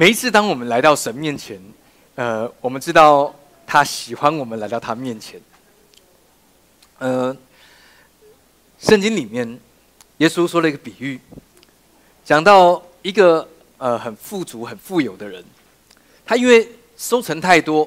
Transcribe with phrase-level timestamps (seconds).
[0.00, 1.60] 每一次当我们来到神面前，
[2.14, 3.34] 呃，我们知道
[3.66, 5.38] 他喜欢我们来到他面前。
[7.00, 7.36] 呃，
[8.78, 9.60] 圣经里面，
[10.16, 11.20] 耶稣说了一个比喻，
[12.24, 13.46] 讲到一个
[13.76, 15.44] 呃很富足、很富有的人，
[16.24, 17.86] 他因为收成太多，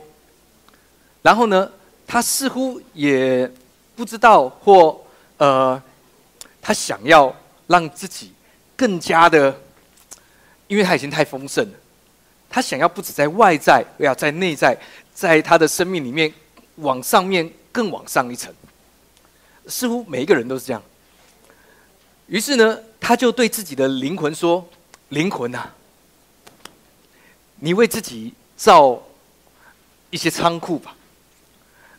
[1.23, 1.67] 然后呢，
[2.05, 3.51] 他似乎也
[3.95, 5.03] 不知道或
[5.37, 5.81] 呃，
[6.61, 8.33] 他想要让自己
[8.77, 9.59] 更加的，
[10.67, 11.73] 因为他已经太丰盛了，
[12.53, 14.77] 他想要不止在外在，要在内在，
[15.11, 16.31] 在他的生命里面
[16.75, 18.53] 往上面更往上一层。
[19.65, 20.79] 似乎每一个人都是这样。
[22.27, 24.69] 于是呢，他就对自己的灵魂说
[25.09, 25.71] ：“灵魂呐，
[27.55, 29.01] 你为自己造
[30.11, 30.95] 一些仓库吧。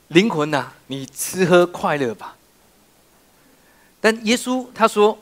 [0.07, 2.37] 灵魂呐，你吃喝快乐吧。”
[4.01, 5.19] 但耶稣他说：“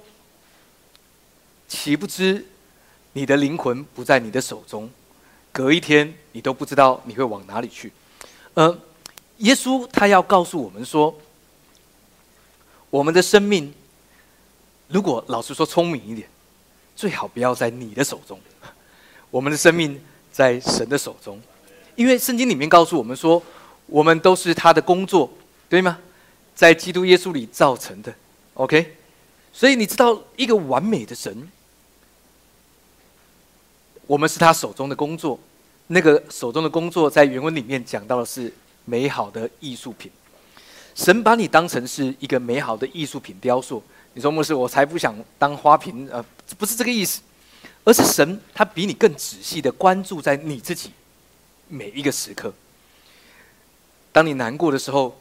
[1.67, 2.47] 岂不知
[3.15, 4.91] 你的灵魂不在你的手中？
[5.53, 7.93] 隔一天你都不知道你会往哪里去。”
[8.55, 8.79] 呃，
[9.39, 11.15] 耶稣他要告诉我们说。
[12.91, 13.73] 我们的生命，
[14.89, 16.29] 如果老实说聪明一点，
[16.95, 18.39] 最好不要在你的手中。
[19.31, 19.99] 我们的生命
[20.31, 21.41] 在神的手中，
[21.97, 23.43] 因为圣经里面告诉我们说，
[23.87, 25.33] 我们都是他的工作，
[25.71, 25.99] 对吗？
[26.55, 28.15] 在基督耶稣里造成的。
[28.53, 28.95] OK，
[29.55, 31.51] 所以你知道一个完美的神，
[34.07, 35.39] 我们是他手中的工作。
[35.89, 38.51] 那个手中的工作，在原文里面讲到的是
[38.85, 40.11] 美好的艺术品。
[40.95, 43.83] 神把你当成是一个美好的艺术品雕塑，
[44.15, 46.25] 你说牧师，我才不想当花瓶，呃，
[46.57, 47.21] 不是这个意思，
[47.85, 50.93] 而是神他比你更仔细的关注在你自己
[51.69, 52.55] 每一个时刻。
[54.13, 55.19] 当你难过的时候，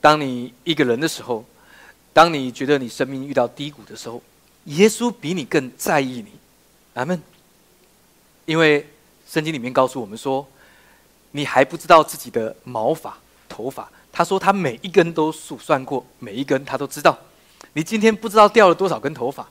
[0.00, 1.44] 当你一个人的时候，
[2.12, 4.22] 当你觉得你生命遇到低谷的时候，
[4.64, 6.32] 耶稣比你更在意你，
[6.94, 7.20] 阿门。
[8.46, 8.86] 因为
[9.28, 10.46] 圣经里面告诉我们说，
[11.32, 13.16] 你还不知道自己的毛发、
[13.48, 13.90] 头发。
[14.12, 17.16] 他说：“他每一根都数算过，每一根他都知道。
[17.74, 19.48] 你今天不知道掉了多少根头发。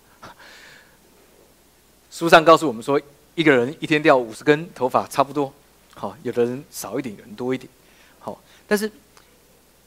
[2.11, 2.99] 书上告诉我们说，
[3.35, 5.53] 一个人一天掉五十根头发差不多。
[5.95, 7.71] 好，有的人少一点，有人多一点。
[8.19, 8.91] 好，但是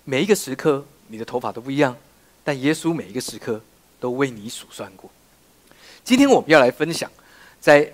[0.05, 1.95] 每一个时刻你的头发都不一样。
[2.43, 3.61] 但耶稣每一个时刻
[4.01, 5.11] 都为你数算过。
[6.03, 7.11] 今天我们要来分享，
[7.61, 7.93] 在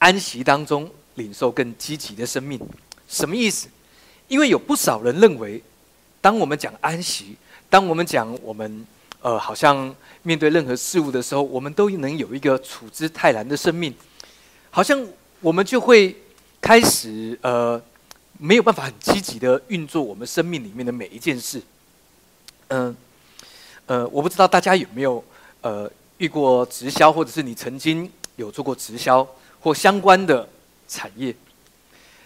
[0.00, 2.60] 安息当中领受更积极的生命，
[3.06, 3.68] 什么意思？
[4.26, 5.62] 因为有不少人认为。”
[6.22, 7.34] 当我们讲安息，
[7.70, 8.86] 当我们讲我们
[9.22, 13.94] 呃，好像面对任何事物的时候，我们都能有一个处之泰然的生命，
[14.70, 15.02] 好像
[15.40, 16.14] 我们就会
[16.60, 17.80] 开始呃，
[18.36, 21.62] 没有办法很积极的运作我们生命里面的每一件事。
[22.68, 22.94] 嗯，
[23.86, 25.24] 呃，我不知道大家有没有
[25.62, 29.26] 呃遇过直销，或者是你曾经有做过直销
[29.60, 30.48] 或相关的
[30.88, 31.34] 产业，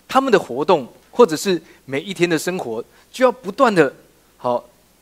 [0.09, 0.89] 他们的活动。
[1.17, 3.95] 或者是每一天的生活就要不断的，
[4.37, 4.59] 好，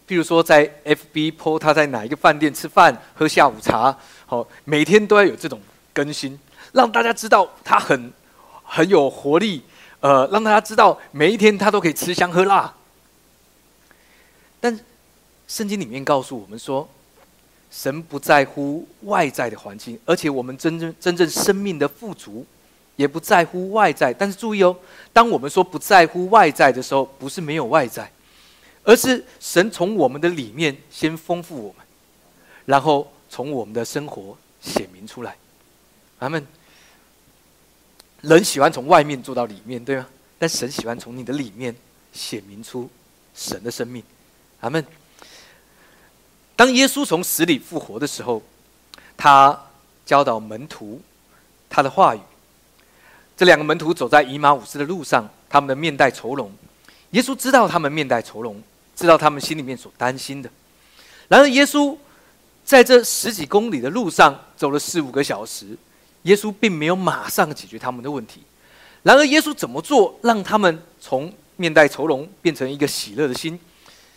[0.06, 5.58] 譬如说在 FB po 他在哪一个饭店吃饭喝下午茶，好，每天都要有这种
[5.94, 6.38] 更新，
[6.72, 8.12] 让大家知道他很
[8.62, 9.62] 很有活力，
[10.00, 12.74] 呃，让大家知道每一天他都可以吃香喝辣。
[14.60, 14.78] 但
[15.48, 16.86] 圣经里面告诉我们说，
[17.72, 22.46] 神不在乎外在的环境，而且我们真正真正生命的富足。
[22.96, 24.76] 也不在乎外在，但是注意哦，
[25.14, 28.08] 当我们说不在乎外在的时候，不是没有外在，
[28.84, 31.86] 而是神从我们的里面先丰富我们，
[32.66, 35.34] 然后从我们的生活显明出来。
[36.18, 36.46] 阿门。
[38.20, 40.06] 人喜欢从外面做到里面，对吗？
[40.38, 41.74] 但神喜欢从你的里面
[42.12, 42.88] 显明出
[43.34, 44.02] 神的生命。
[44.60, 44.84] 阿门。
[46.62, 48.40] 当耶稣从死里复活的时候，
[49.16, 49.60] 他
[50.06, 51.02] 教导门徒
[51.68, 52.20] 他的话语。
[53.36, 56.52] 这两个门徒走在以马五斯的路上，他们的面带愁容。
[57.10, 58.62] 耶稣知道他们面带愁容，
[58.94, 60.48] 知道他们心里面所担心的。
[61.26, 61.96] 然而，耶稣
[62.64, 65.76] 在这十几公里的路上走了四五个小时，
[66.22, 68.40] 耶稣并没有马上解决他们的问题。
[69.02, 73.58] 然而，耶稣怎么做让他们从面带愁容变成一个喜乐的心？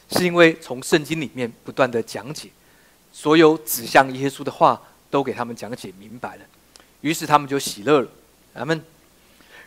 [0.09, 2.49] 是因为从圣经里面不断的讲解，
[3.11, 6.41] 所有指向耶稣的话都给他们讲解明白了，
[7.01, 8.07] 于是他们就喜乐了。
[8.53, 8.81] 他们。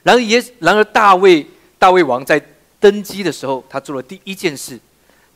[0.05, 1.45] 然而，耶然而，大卫
[1.79, 2.41] 大卫王在
[2.79, 4.79] 登基的时候，他做了第一件事，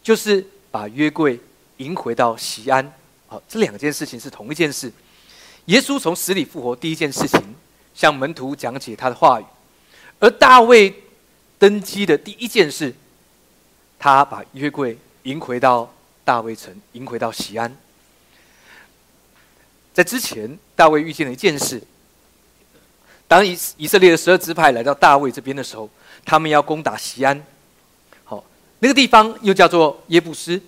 [0.03, 1.39] 就是把约柜
[1.79, 2.91] 迎回到西安。
[3.27, 4.91] 好，这两件事情是同一件事。
[5.67, 7.41] 耶稣从死里复活，第一件事情
[7.93, 9.45] 向门徒讲解他的话语；
[10.21, 10.95] 而大卫
[11.59, 12.95] 登基的第一件事，
[14.03, 15.89] 他把约柜迎回到
[16.25, 17.73] 大卫城，迎回到西安。
[19.95, 21.81] 在之前，大卫遇见了一件事。
[23.29, 25.89] 当以以色列的十二支派来到大卫这边的时候，
[26.25, 27.41] 他们要攻打西安。
[28.25, 28.43] 好，
[28.81, 30.61] 那个地方又叫做耶布斯。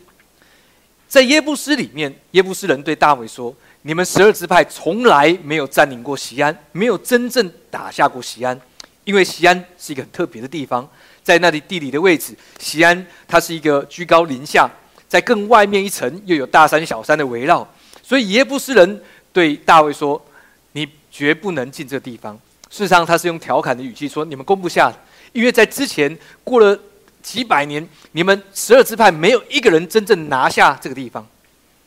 [1.08, 3.52] 在耶布斯里面，耶布斯人对大卫说
[3.82, 8.60] ：“你们十二支派从来没有占领过西安，没有真正打下过西安，
[9.02, 10.88] 因为西安是一个很特别的地方，
[11.24, 14.70] 在那里地理的位置，西安它是一个居高临下，
[15.08, 17.68] 在更外面一层又有大山小山的围绕，
[18.02, 20.24] 所以耶布斯人对大卫说
[20.72, 22.38] ：‘你绝不能进这个地方。’
[22.70, 24.92] 事实上，他是用调侃的语气说：‘你们攻不下，
[25.32, 26.78] 因为在之前过了。’”
[27.24, 31.26] 几百年，你们十二支派没有一个人真正拿下这个地方，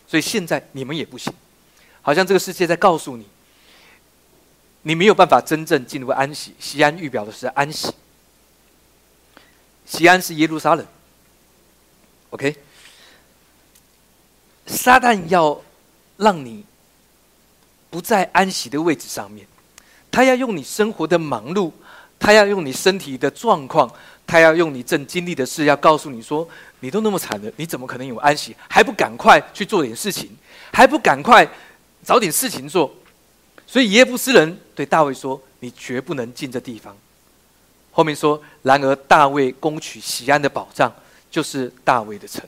[0.08, 1.32] 所以现在你们也不行。
[2.02, 3.24] 好像这个世界在告诉你，
[4.82, 6.56] 你没有办法真正进入安息。
[6.60, 7.94] 西安预表的是安息，
[9.88, 10.86] 西安是耶路撒冷。
[12.30, 12.56] OK，
[14.68, 15.60] 撒旦要
[16.18, 16.64] 让你
[17.90, 19.48] 不在安息的位置上面，
[20.12, 21.72] 他要用你生活的忙碌，
[22.20, 23.92] 他要用你身体的状况。
[24.30, 26.46] 他要用你正经历的事，要告诉你说：
[26.82, 28.54] 你都那么惨了，你怎么可能有安息？
[28.68, 30.30] 还不赶快去做点事情？
[30.74, 31.50] 还不赶快
[32.04, 32.94] 找点事情做？
[33.66, 36.94] 所以耶布斯人对大卫说：“你绝不能进这地方。”
[37.98, 40.94] 后面说：“然而大卫攻取西安的宝藏，
[41.32, 42.48] 就是大卫的城。”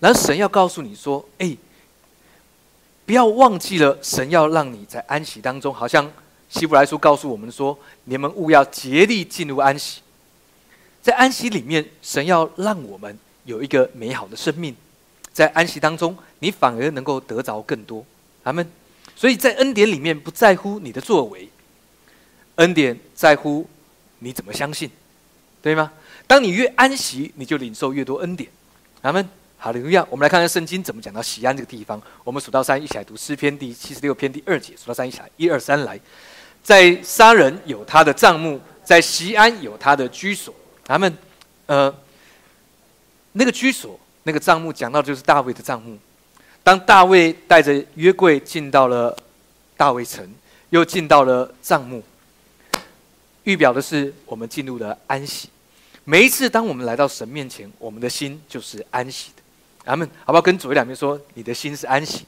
[0.00, 1.54] 然后神要告诉你说：“哎，
[3.04, 6.10] 不要忘记了，神要让你在安息当中，好像
[6.48, 10.00] 希伯来书告诉我们说：你们务要竭力进入安息。”
[11.02, 14.74] 在安息里面，神要让我们有一个美好的生命，
[15.30, 18.02] 在安息当中，你反而能够得着更多。
[18.44, 18.66] 阿门。
[19.14, 21.50] 所以在恩典里面，不在乎你的作为，
[22.54, 23.68] 恩典在乎
[24.24, 24.90] 你怎么相信，
[25.62, 25.92] 对吗？
[26.26, 28.50] 当你越安息，你就领受越多恩典。
[29.02, 29.28] 阿门。
[29.58, 30.06] 好的，路亚。
[30.10, 32.00] 我们来看看圣经怎么讲到喜安这个地方。
[32.22, 34.74] 我们数到三，一起来读诗篇第七十六篇第二节。
[34.76, 36.00] 数到三，一起来，一二三，来。
[36.62, 40.54] 在沙人有他的帐幕，在西安有他的居所。
[40.82, 41.16] 他们，
[41.66, 41.94] 呃，
[43.32, 45.98] 那个居所、那个帐幕，讲到的就是大卫的帐幕。
[46.62, 49.16] 当大卫带着约柜进到了
[49.76, 50.26] 大卫城，
[50.70, 52.02] 又进到了帐幕，
[53.44, 55.48] 预表的是我们进入了安息。
[56.04, 59.42] 每一次当我们来到神面前，我们的心就是安息的。
[59.84, 60.42] 他们好不好？
[60.42, 62.26] 跟左右两边说，你的心是安息的。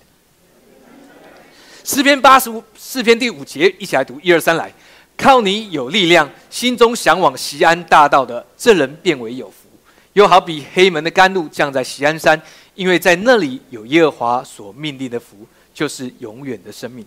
[1.84, 4.72] 诗篇八十五四篇第五节，一起来读，一二三，来。
[5.16, 9.68] 靠你有力量，心中向往西安大道的这人变为有福。
[10.12, 12.40] 又好比黑门的甘露降在西安山，
[12.74, 17.04] 因为在那里有耶和华所命令的福，就是永远的生命。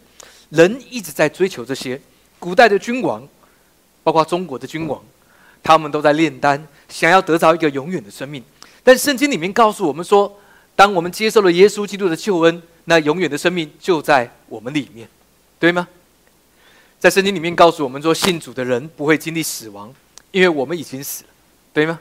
[0.50, 2.00] 人一直在追求这些。
[2.40, 3.28] 古代的君王，
[4.10, 5.00] 包括中国的君王，
[5.62, 8.44] 他们都在炼丹，想要得到一个永远的生命。
[8.84, 10.36] 但圣经里面告诉我们说，
[10.76, 15.08] 当我们接受了耶稣基督的救恩，那永远的生命就在我们里面，
[15.60, 15.88] 对吗？
[16.98, 19.94] 在圣经里面告诉我们说，信主的人不会经历死亡，
[20.32, 21.30] 因为我们已经死了，
[21.72, 22.00] 对吗？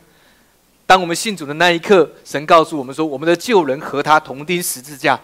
[0.87, 5.21] 当我们信主的那一刻，神告诉我们说，我们的旧人和他同钉十字架，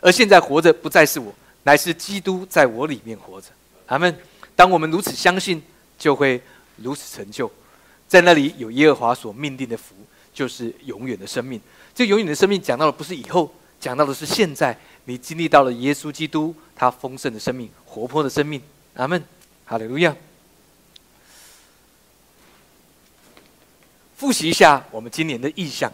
[0.00, 1.32] 而现在活着不再是我，
[1.62, 3.46] 乃是基督在我里面活着。
[3.86, 4.12] 阿门。
[4.56, 5.62] 当我们如此相信，
[5.98, 6.40] 就会
[6.76, 7.50] 如此成就。
[8.08, 9.94] 在那里有耶和华所命定的福，
[10.32, 11.60] 就是永远的生命。
[11.94, 14.76] 这永远的生命讲到的不是以后，讲到的是现在。
[15.08, 18.60] 你经历到了耶稣基督他丰盛的生命，活泼的生命。
[18.94, 19.22] 阿门，
[19.64, 20.12] 哈利路亚。
[24.16, 25.92] 复习一下我们今年的意向，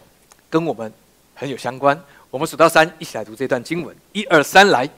[0.49, 0.91] 跟我们
[1.35, 2.03] 很有相关。
[2.31, 3.95] 我们数到三，一起来读这段经文。
[4.13, 4.89] 一二三，来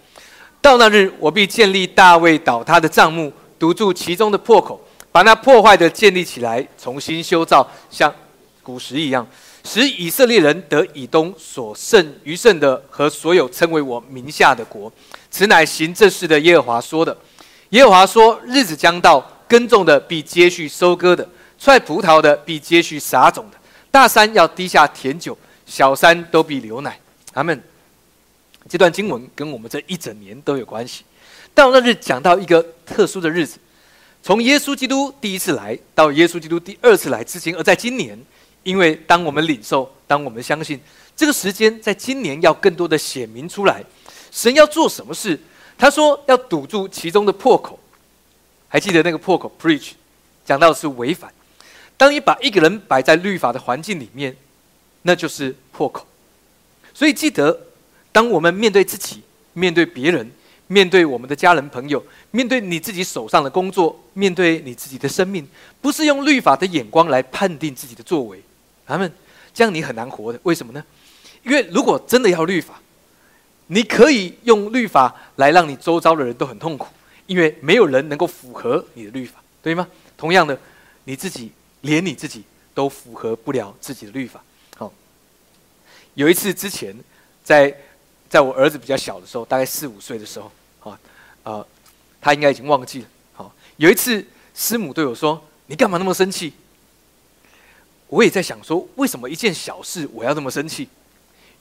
[0.61, 4.81] 到那日，我必建立大卫倒塌的帐幕，堵住其中的破口，
[5.15, 8.13] 把那破坏的建立起来，重新修造，像
[8.61, 9.25] 古时一样，
[9.63, 14.91] 使以色列人得以东所剩余剩的和所有称为我名下的国。
[15.31, 17.15] 此乃行这事的耶和华说的。
[17.69, 21.25] 耶和华说：“日子将到，耕种的必接续收割的，
[21.57, 23.57] 踹葡萄的必接续撒种的。
[23.89, 26.99] 大山要滴下甜酒，小山都必流奶。”
[27.35, 27.63] 阿门。
[28.67, 31.05] 这段经文跟我们这一整年都有关系。
[31.53, 33.57] 到那日讲到一个特殊的日子，
[34.25, 38.19] 从耶稣基督第一次来到耶稣基督第二次来之前，而在今年，
[38.63, 40.81] 因为当我们领受，当我们相信，
[41.15, 43.85] 这个时间在今年要更多的显明出来，
[44.31, 45.39] 神要做什么事？
[45.77, 47.79] 他说要堵住其中的破口，
[48.67, 49.91] 还记得那个破口？Preach，
[50.43, 51.31] 讲到是违反。
[51.95, 54.35] 当你把一个人摆在律法的环境里面，
[55.03, 56.03] 那就是破口。
[56.95, 57.55] 所以记得，
[58.11, 59.21] 当我们面对自己、
[59.53, 60.31] 面对别人、
[60.67, 65.47] 面对我们的家人朋友、面对你自己手上的工作、面对你自己的生命，
[65.81, 68.41] 不是用律法的眼光来判定自己的作为，
[68.85, 69.11] 他们
[69.53, 70.39] 这样你很难活的。
[70.43, 70.83] 为什么呢？
[71.43, 72.81] 因为如果真的要律法，
[73.67, 76.87] 你可以用律法来让你周遭的人都很痛苦，
[77.27, 79.87] 因为没有人能够符合你的律法，对吗？
[80.17, 80.57] 同样的，
[81.03, 82.43] 你自己连你自己
[82.73, 84.43] 都符合不了自己的律法。
[84.77, 84.91] 好，
[86.15, 86.95] 有一次之前，
[87.43, 87.75] 在
[88.29, 90.51] 在我儿子比较小的时候，大概四五岁的时候，
[90.89, 90.99] 啊
[91.43, 91.65] 啊，
[92.19, 93.07] 他应该已经忘记了。
[93.33, 96.53] 好，有一次师母对我说：“你干嘛那么生气？”
[98.07, 100.87] 我也在想说，为什么一件小事我要那么生气？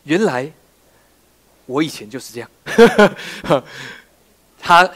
[0.04, 0.50] 原来
[1.66, 2.50] 我以前就是这样。
[4.61, 4.88] 他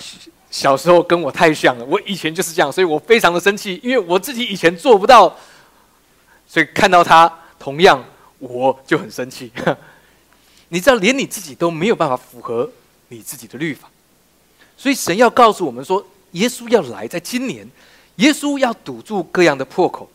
[0.50, 5.36] 小时候跟我太像了，我以前就是这样，所以我非常的生气，因为我自己以前做不到，
[6.46, 8.02] 所以看到他同样，
[8.38, 9.50] 我就很生气。
[10.68, 12.70] 你知道，连你自己都没有办法符合
[13.08, 13.88] 你自己的律法，
[14.76, 17.68] 所以神要告诉我们说，耶稣要来，在今年，
[18.16, 20.10] 耶稣要堵住各样的破口。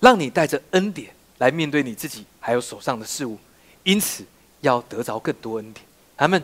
[0.00, 3.38] 让你带着恩典来面对你自己，还有手上的事物，
[3.84, 4.24] 因此
[4.60, 5.86] 要得着更多恩典。
[6.16, 6.42] 他们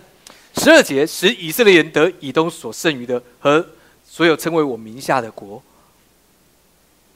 [0.59, 3.67] 十二节使以色列人得以东所剩余的和
[4.07, 5.61] 所有称为我名下的国，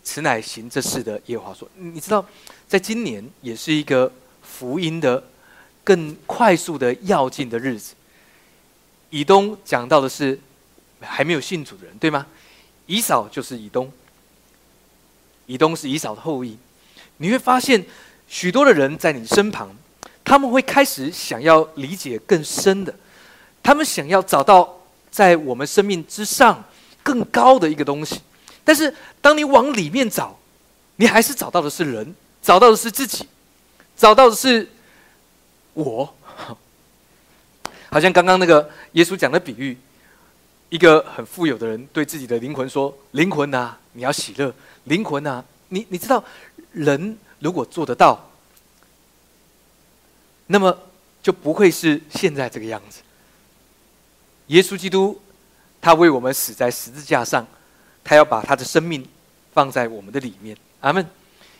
[0.02, 1.68] 此乃行这事的耶和华说。
[1.76, 2.26] 你知道，
[2.66, 5.22] 在今年也是一个福音的
[5.84, 7.94] 更快速的要进的日子。
[9.10, 10.38] 以东讲到的是
[11.00, 12.26] 还没有信主的人，对吗？
[12.86, 13.90] 以扫就是以东。
[15.46, 16.56] 以东是以扫的后裔，
[17.18, 17.84] 你会发现
[18.28, 19.68] 许多的人在你身旁，
[20.24, 22.94] 他们会开始想要理解更深的，
[23.62, 26.64] 他们想要找到在我们生命之上
[27.02, 28.20] 更高的一个东西。
[28.64, 30.38] 但是当你往里面找，
[30.96, 33.26] 你还是找到的是人，找到的是自己，
[33.96, 34.70] 找到的是
[35.74, 36.14] 我。
[37.90, 39.76] 好像刚刚那个耶稣讲的比喻，
[40.70, 44.52] 一个很富有的人对自己的灵魂说：“灵魂啊，你要喜乐。”
[44.84, 46.24] 灵魂啊，你你知道，
[46.72, 48.30] 人如果做得到，
[50.46, 50.76] 那么
[51.22, 53.00] 就不会是现在这个样子。
[54.48, 55.20] 耶稣基督，
[55.80, 57.46] 他为我们死在十字架上，
[58.02, 59.06] 他要把他的生命
[59.52, 60.56] 放在我们的里面。
[60.80, 61.06] 阿门。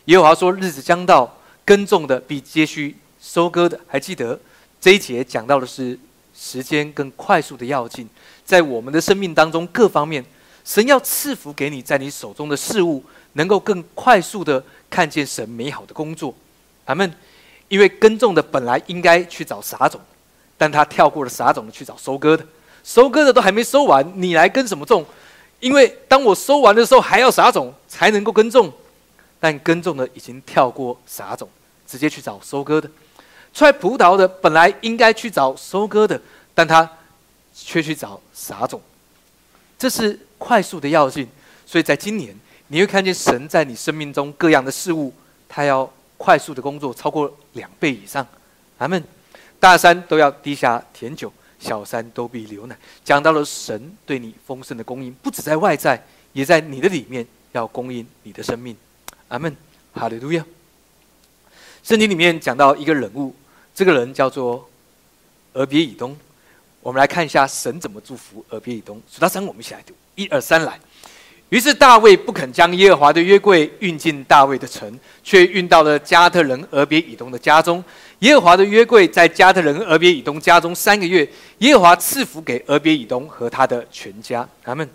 [0.05, 4.37] 耶和华说：“日子将到，耕种的必接续收割的。”还记得
[4.81, 5.97] 这一节讲到的是
[6.35, 8.07] 时间更快速的要进，
[8.43, 10.23] 在我们的生命当中各方面。
[10.65, 13.03] 神要赐福给你，在你手中的事物，
[13.33, 16.33] 能够更快速的看见神美好的工作。
[16.85, 17.11] 阿门。
[17.69, 19.99] 因为耕种的本来应该去找撒种，
[20.57, 22.45] 但他跳过了撒种的去找收割的。
[22.83, 25.03] 收割的都还没收完，你来耕什么种？
[25.59, 28.71] 因为当我收完的时候，还要撒种才能够耕种。
[29.39, 31.49] 但耕种的已经跳过撒种，
[31.87, 32.87] 直接去找收割的。
[33.53, 36.19] 踹葡萄的本来应该去找收割的，
[36.53, 36.89] 但他
[37.53, 38.81] 却去找撒种。
[39.77, 40.19] 这是。
[40.43, 41.25] 快速的要进，
[41.65, 42.35] 所以在今年
[42.67, 45.13] 你会看见神在你生命中各样的事物，
[45.47, 48.27] 他要快速的工作，超过两倍以上。
[48.77, 49.01] 咱们
[49.57, 52.77] 大山都要低下甜酒，小山都必流奶。
[53.05, 58.75] 讲到了神对你丰盛的供应，不止在外在，也在你的里面要供应你的生命。
[59.29, 59.55] 阿门，
[59.93, 60.43] 哈利路亚。
[61.83, 63.33] 圣经里面讲到一个人物，
[63.73, 64.69] 这个人叫做
[65.53, 66.15] 俄别以东。
[66.81, 69.01] 我们来看一下神怎么祝福俄别以东。
[69.09, 69.93] 数到三，我们一起来读。
[70.15, 70.79] 一二三来，
[71.49, 77.83] 于是大卫不肯将耶和华的约柜运进大卫的城，却运到了加特人俄别以东的家中。
[78.19, 81.27] 耶和华的约柜在加特人俄别以东家中三个月，
[81.59, 84.47] 耶和华赐福给俄别以东和他的全家。
[84.63, 84.87] 他们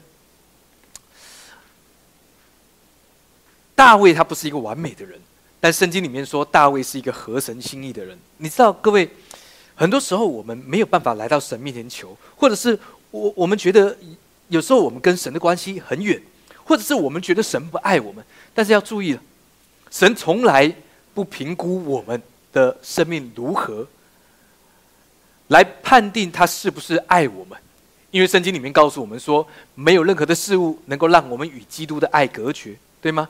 [3.75, 5.19] 大卫他不是一个完美的人，
[5.61, 8.19] 但圣经里面说大卫是一个合神心意的人。
[8.37, 9.09] 你知道，各位，
[9.75, 12.79] 很多时候我们没有办法来到神面前求，或者是
[13.11, 13.97] 我我们觉得。
[14.51, 16.19] 有时候我们跟神的关系很远，
[16.65, 18.25] 或者是我们觉得神不爱我们，
[18.55, 19.21] 但是要注意了，
[19.91, 20.75] 神从来
[21.13, 23.87] 不评估我们的生命如何，
[25.49, 27.59] 来判定他是不是爱我们，
[28.11, 33.29] 因为圣经里面告诉我们说，没有任何的事物能够让我们与基督的爱隔绝，对吗？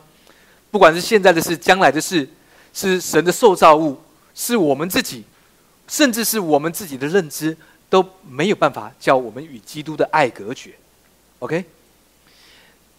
[0.70, 2.28] 不管是现在的事、将来的事，
[2.74, 3.98] 是神的受造物，
[4.34, 5.24] 是我们自己，
[5.86, 7.56] 甚至是我们自己的认知，
[7.88, 10.72] 都没有办法叫我们与基督的爱隔绝。
[11.38, 11.64] OK，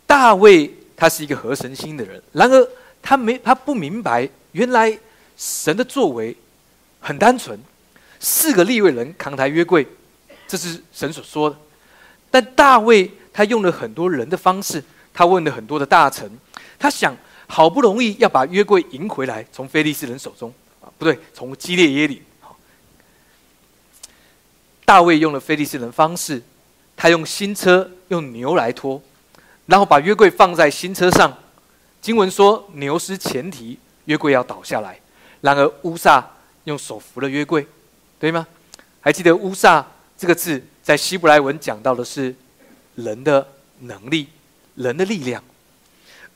[0.07, 2.67] 大卫他是一个合神心的人，然而
[3.01, 4.97] 他没他不明白，原来
[5.37, 6.35] 神的作为
[6.99, 7.57] 很单纯，
[8.19, 9.87] 四个立位人扛抬约柜，
[10.47, 11.55] 这是神所说的。
[12.31, 14.83] 但大卫他用了很多人的方式，
[15.13, 16.29] 他问了很多的大臣，
[16.77, 17.15] 他想
[17.49, 22.21] 好不容易要把约柜赢回来，从非利士人手中啊，不对，从基列耶里。
[24.85, 26.41] 大卫用了非利士人方式。
[27.01, 29.01] 他用新车用牛来拖，
[29.67, 31.33] 然后把约柜放在新车上。
[32.01, 34.99] 经文说牛失前蹄，约柜要倒下来。
[35.39, 36.29] 然而乌萨
[36.65, 37.65] 用手扶了约柜，
[38.19, 38.45] 对吗？
[38.99, 39.87] 还记得乌萨
[40.17, 42.35] 这个字在希伯来文讲到的是
[42.95, 43.47] 人的
[43.79, 44.27] 能力、
[44.75, 45.41] 人的力量。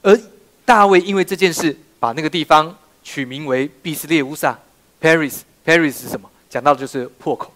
[0.01, 0.17] 而
[0.65, 4.57] 大卫因为这件事，把那个地方取名为毕斯列乌萨
[5.01, 5.41] （Paris）。
[5.65, 6.29] Paris 是什么？
[6.49, 7.51] 讲到的就是破口。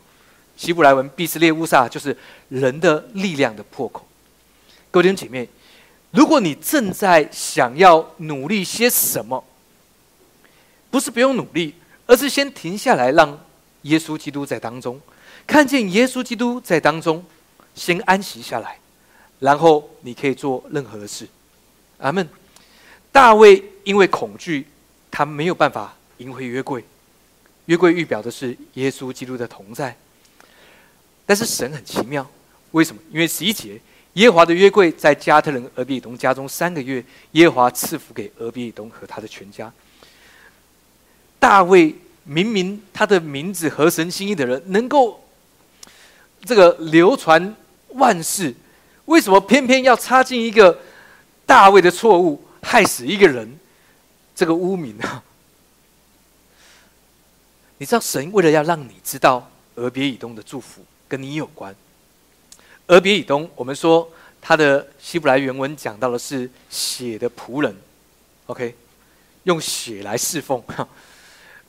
[0.56, 2.16] 希伯来文毕斯列乌萨就是
[2.50, 4.08] 人的力量的破口。
[4.90, 5.48] 各位弟兄姐妹，
[6.12, 9.44] 如果你正在想要努力些什么，
[10.90, 11.76] 不是不用努力，
[12.08, 13.40] 而是先停下来，让
[13.84, 15.00] 耶稣基督在当中，
[15.46, 17.24] 看见耶稣基督在当中，
[17.76, 18.80] 先安息下来，
[19.40, 21.28] 然后你可以做任何的事。
[22.00, 22.28] 阿门。
[23.18, 24.64] 大卫因为恐惧，
[25.10, 26.86] 他没有办法迎回约柜。
[27.66, 29.98] 约柜预表的是耶稣基督的同在。
[31.26, 32.30] 但是神很奇妙，
[32.74, 33.02] 为什么？
[33.12, 33.82] 因为十一节，
[34.14, 39.74] 耶和华的约柜在加特人俄比以东家中三个月，耶和华赐福给俄比东和他的全家。
[41.40, 45.28] 大卫明明他的名字合神心意的人，能够
[46.46, 47.56] 这个流传
[47.94, 48.54] 万世，
[49.06, 50.80] 为什么偏偏要插进一个
[51.48, 52.44] 大卫的错误？
[52.68, 53.58] 害死一个人，
[54.36, 55.24] 这个污名啊！
[57.78, 61.74] 你知道，神为了要让你知道俄别以东的祝福跟你有关。
[62.88, 67.74] 俄别以东，我们说他的希伯来原文讲到的是血的仆人
[68.48, 68.76] ，OK，
[69.44, 70.62] 用血来侍奉，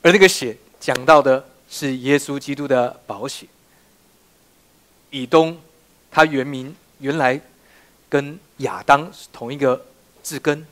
[0.01, 3.47] 而那个血讲到的是耶稣基督的宝血。
[5.11, 5.57] 以东，
[6.11, 7.39] 他原名原来
[8.09, 9.85] 跟亚当是同一个
[10.21, 10.67] 字根。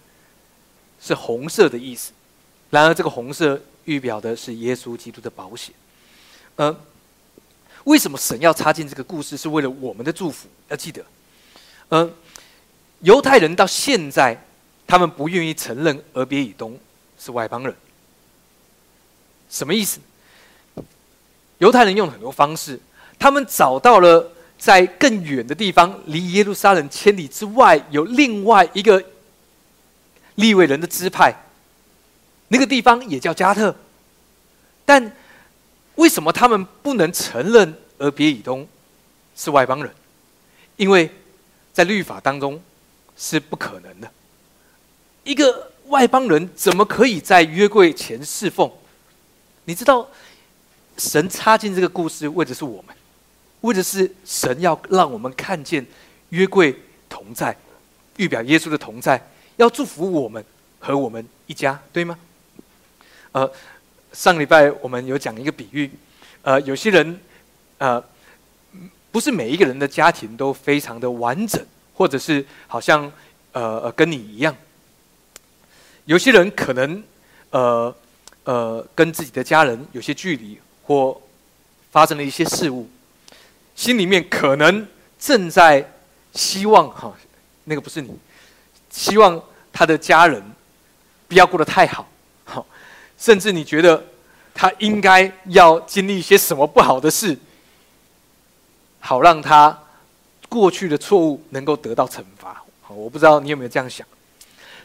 [0.99, 2.11] 是红色的意思，
[2.69, 5.73] 然而这个红色预表的是耶稣基督的保险。
[6.55, 6.75] 呃，
[7.83, 9.37] 为什么神要插进这个故事？
[9.37, 10.47] 是为了我们的祝福。
[10.69, 11.05] 要记得，
[11.89, 12.11] 呃，
[13.01, 14.37] 犹太人到现在，
[14.85, 16.77] 他们不愿意承认俄别以东
[17.17, 17.73] 是外邦人。
[19.49, 19.99] 什么意思？
[21.59, 22.79] 犹太人用很多方式，
[23.17, 29.01] 他们找到了在更远的地方，离耶路撒冷千里之外，有另外一个。
[30.37, 31.33] 利未人的支派，
[32.47, 33.75] 那个地方也叫加特，
[34.85, 35.11] 但
[35.95, 38.67] 为什么他们不能承认俄别以东
[39.35, 39.91] 是外邦人？
[40.75, 41.11] 因为
[41.73, 42.61] 在律法当中
[43.17, 44.09] 是不可能的。
[45.23, 48.71] 一个外邦人怎么可以在约柜前侍奉？
[49.65, 50.07] 你知道，
[50.97, 52.95] 神插进这个故事，为的是我们，
[53.61, 55.83] 为的是神要让我们看见
[56.29, 57.57] 约柜同在，
[58.17, 59.19] 预表耶稣的同在。
[59.57, 60.43] 要祝福我们
[60.79, 62.17] 和我们一家，对吗？
[63.31, 63.51] 呃，
[64.13, 65.89] 上礼拜我们有讲一个比喻，
[66.43, 67.19] 呃，有些人，
[67.79, 68.03] 呃，
[69.11, 71.63] 不是每一个人的家庭都非常的完整，
[71.95, 73.11] 或者是好像
[73.51, 74.55] 呃跟你一样。
[76.05, 77.03] 有些人可能
[77.49, 77.93] 呃
[78.43, 81.19] 呃跟自己的家人有些距离，或
[81.91, 82.87] 发生了一些事物，
[83.75, 84.87] 心里面可能
[85.19, 85.91] 正在
[86.33, 87.13] 希望哈，
[87.63, 88.17] 那个不是你。
[88.89, 90.41] 希望他的家人
[91.27, 92.09] 不要过得太好，
[92.45, 92.65] 好，
[93.17, 94.03] 甚至你觉得
[94.53, 97.37] 他应该要经历一些什么不好的事，
[98.99, 99.77] 好让他
[100.49, 102.63] 过去的错误能够得到惩罚。
[102.81, 104.07] 好，我不知道你有没有这样想。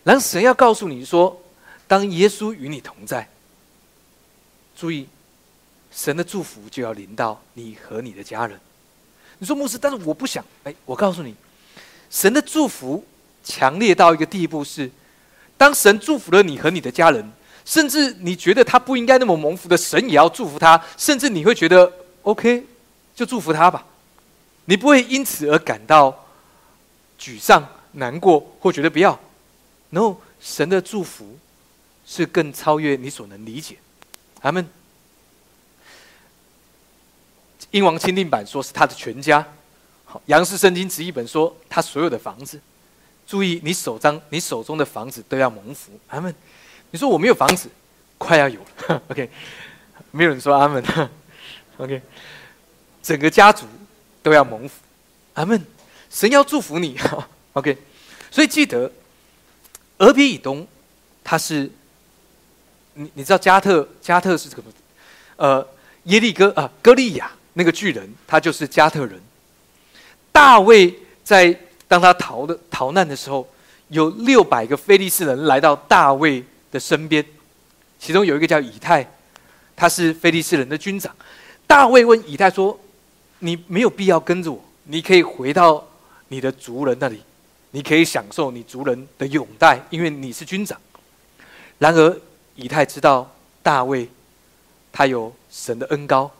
[0.03, 1.41] 然后神要告诉你说，
[1.87, 3.29] 当耶稣与你同在，
[4.77, 5.09] 注意，
[5.93, 8.61] 神的祝福就要临到你和你的家人。
[9.39, 10.45] 你说牧师，但是我不想。
[10.65, 11.35] 哎，我告诉你，
[12.11, 13.05] 神的祝福。
[13.43, 14.91] 强烈到一个地步是，
[15.57, 17.33] 当神祝福了你和你的家人，
[17.65, 22.67] 甚至你觉得他不应该那么蒙福的，神也要祝福他，甚至你会觉得 OK，
[23.15, 23.85] 就祝福他吧，
[24.65, 26.27] 你不会因此而感到
[27.19, 29.19] 沮丧、难过或觉得不要。
[29.91, 31.39] 然后神的祝福
[32.07, 33.77] 是更超越你所能理解。
[34.41, 34.67] 他们
[37.71, 39.47] 英王钦定版说是他的全家，
[40.05, 42.61] 好，杨氏圣经直译本说他所有的房子。
[43.27, 46.35] 注意，你手张你手中的房子都要蒙福，阿门。
[46.91, 47.69] 你说我没有房子，
[48.19, 49.31] 快要有了， OK。
[50.11, 50.85] 没有人说阿门，
[51.79, 52.03] OK。
[53.03, 53.67] 整个家族
[54.23, 54.75] 都要蒙福，
[55.35, 55.65] 阿门。
[56.11, 56.99] 神要祝福你，
[57.55, 57.79] OK。
[58.31, 58.93] 所以记得，
[59.99, 60.67] 俄比以东，
[61.25, 61.71] 他是
[62.95, 64.63] 你你知道加特加特是这个
[65.37, 65.67] 呃
[66.05, 69.19] 耶利哥啊歌利亚那个巨人，他就是加特人。
[70.31, 71.59] 大卫在。
[71.93, 73.47] 当他逃的逃难的时候，
[73.89, 77.23] 有六百个非利士人来到大卫的身边，
[78.01, 79.07] 其中有一个叫以太，
[79.77, 81.15] 他是非利士人的军长。
[81.67, 82.81] 大卫问以太说
[83.41, 85.87] ：“你没有必要跟着我，你可以回到
[86.29, 87.23] 你的族人那里，
[87.73, 90.81] 你可以享受你族人的拥戴，因为你是军长。”
[91.77, 92.19] 然而
[92.55, 93.31] 以太知道
[93.63, 94.09] 大卫
[94.91, 96.31] 他有神的恩高，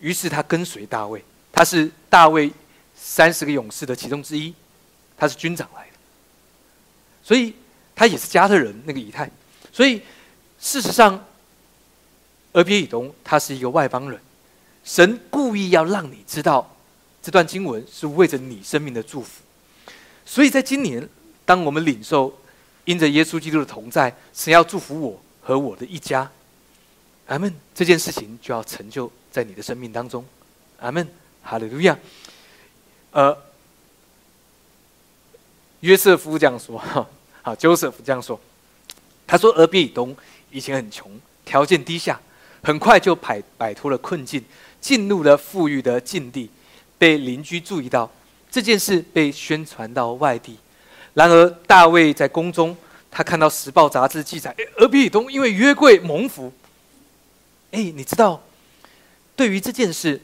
[0.00, 2.50] 于是他跟随大卫，他是大卫
[2.96, 4.52] 三十个勇士的其中之一。
[5.20, 5.92] 他是军长来的，
[7.22, 7.54] 所以
[7.94, 9.30] 他也是加特人那个以太，
[9.70, 10.00] 所以
[10.58, 11.22] 事实上，
[12.52, 14.18] 俄别以东他是一个外邦人，
[14.82, 16.74] 神故意要让你知道
[17.20, 19.42] 这段经文是为着你生命的祝福，
[20.24, 21.06] 所以在今年，
[21.44, 22.34] 当我们领受
[22.86, 26.30] 因着耶稣基督的同在，神要祝福我和我的一家，
[27.26, 30.24] 阿门，这件事情就要成就在你的生命当中，
[30.78, 31.06] 阿门，
[31.42, 31.98] 哈利路亚，
[33.10, 33.49] 呃。
[35.80, 37.06] 约瑟夫这样说：“哈，
[37.42, 38.38] 好，Joseph 这样说。
[39.26, 40.14] 他说，俄比以东
[40.50, 41.08] 以前很穷，
[41.44, 42.20] 条件低下，
[42.62, 44.44] 很快就摆摆脱了困境，
[44.80, 46.50] 进入了富裕的境地，
[46.98, 48.10] 被邻居注意到
[48.50, 50.58] 这件事，被宣传到外地。
[51.14, 52.76] 然而，大卫在宫中，
[53.10, 56.52] 他看到《时报》杂志记载，俄比以东因为约柜蒙福。
[57.70, 58.42] 哎，你知道，
[59.36, 60.20] 对于这件事，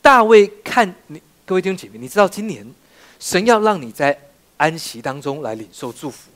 [0.00, 2.66] 大卫看你各位弟兄姐妹，你知道今年
[3.20, 4.18] 神要让你在。”
[4.56, 6.30] 安息当中来领受祝福，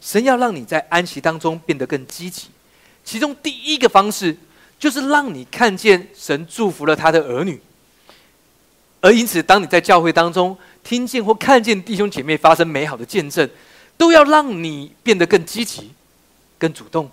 [0.00, 2.48] 神要让你在安息当中变得更积极。
[3.04, 4.36] 其中第一个方式
[4.78, 7.60] 就是让你看见神祝福了他的儿女，
[9.00, 13.48] 而因此，当你在教会当中听见或看见弟兄姐妹发生美好的见证，
[13.96, 15.92] 都要让你变得更积极、
[16.58, 17.10] 更主动。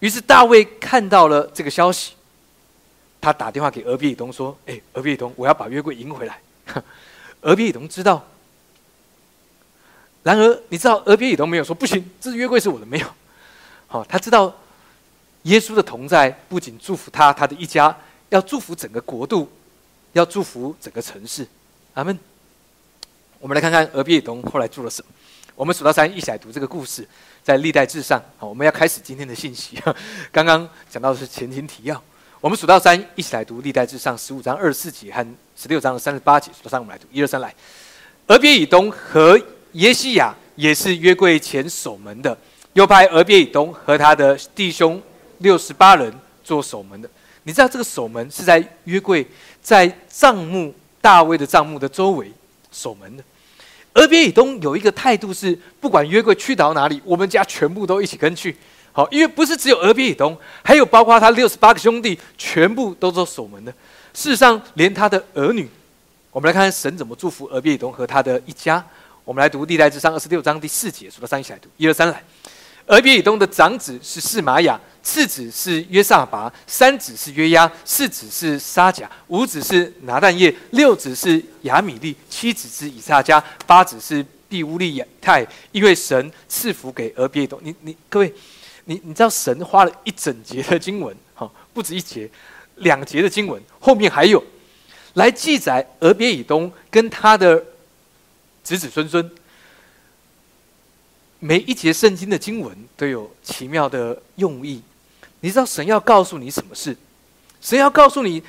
[0.00, 2.12] 于是大卫看到了这个消息，
[3.20, 6.38] 他打电话给俄比以东说：“哎，俄比以东，我要把约柜迎回来。”
[7.42, 8.26] 俄比以东知道。
[10.26, 13.06] 然而，你知道，俄别以东没有说不行， 这约柜是我的，没有。
[13.86, 14.52] 好，他知道
[15.42, 17.96] 耶稣的同在不仅祝福他，他的一家，
[18.30, 19.48] 要祝福整个国度，
[20.14, 21.46] 要祝福整个城市。
[21.94, 22.18] 阿门。
[23.38, 25.12] 我们来看看俄别以东后来做了什么。
[25.54, 27.06] 我们数到三，一起来读这个故事，
[27.44, 28.20] 在历代至上。
[28.36, 29.80] 好，我们要开始今天的信息。
[30.32, 32.02] 刚刚讲到的是前情提要。
[32.40, 35.24] 我们数到三，一起来读历代至上十五章二十四节和
[35.56, 36.50] 十六章的三十八节。
[36.50, 37.54] 数到三，我们来读，一二三，来。
[38.26, 39.40] 俄别以东和
[39.76, 42.36] 耶西亚也是约柜前守门的，
[42.72, 45.00] 又派俄别以东和他的弟兄
[45.38, 46.12] 六十八人
[46.42, 47.08] 做守门的。
[47.42, 49.26] 你知道这个守门是在约柜
[49.60, 52.32] 在帐幕大卫的帐幕的周围
[52.72, 53.22] 守门的。
[53.94, 58.56] 俄别以东有一个态度是，不管约柜去到哪里，我们家全部都一起跟去。
[58.92, 63.70] 好，因为不是只有俄别以东，还有包括他六十八个兄弟，全部都做守门的。
[64.14, 65.68] 事实上，连他的儿女，
[66.30, 68.82] 我们来看看神怎么祝福俄别以东和他的一家。
[69.26, 72.22] 我们来读历代志上二十六章第四节，数到三一起来读，一二三来。
[72.86, 85.44] 俄别以东的长子是示玛雅，次子是约萨拔，三子是约押，四子是沙甲，五子是拿旦叶，六子是亚米利，七子是以撒加，八子是毕乌利亚泰。
[85.72, 88.32] 因为神赐福给俄别以东，你你各位，
[88.84, 92.30] 你你知道神花了一整节的经文，哈，不止一节，
[92.76, 94.40] 两节的经文，后面还有
[95.14, 97.60] 来记载俄别以东跟他的。
[98.66, 99.30] 子子孙孙，
[101.38, 104.82] 每一节圣经的经文都有奇妙的用意。
[105.38, 106.96] 你知道神要告诉你什么事？
[107.60, 108.42] 神要告诉你，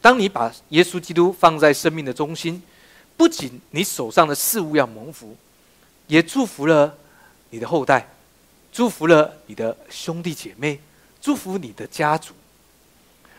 [0.00, 2.62] 当你把耶稣基督放在生命的中心，
[3.14, 5.36] 不仅你手上的事物要蒙福，
[6.06, 6.96] 也祝福了
[7.50, 8.08] 你的后代，
[8.72, 10.80] 祝福了你的兄弟姐妹，
[11.20, 12.32] 祝福你的家族。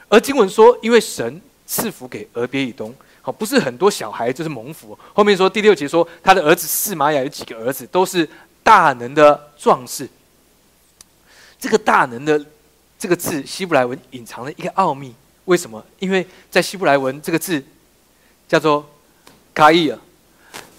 [0.10, 2.93] 而经文说，因为神赐福给俄别以东。
[3.27, 4.97] 哦，不是很多小孩就是蒙福。
[5.13, 8.27] 后面说第六节说他的儿子四玛雅有几个儿子，都是
[8.63, 10.07] 大能的壮士。
[11.59, 12.41] 这个大能的
[12.97, 15.13] 这个字，希伯来文隐藏了一个奥秘。
[15.43, 15.85] 为什么？
[15.99, 17.61] 因为在希伯来文这个字
[18.47, 18.89] 叫做
[19.53, 19.99] “卡伊尔”，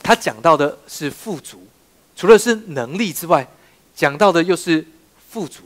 [0.02, 1.68] 他讲到的是富足，
[2.16, 3.46] 除了是能力之外，
[3.94, 4.86] 讲到的又是
[5.28, 5.64] 富足。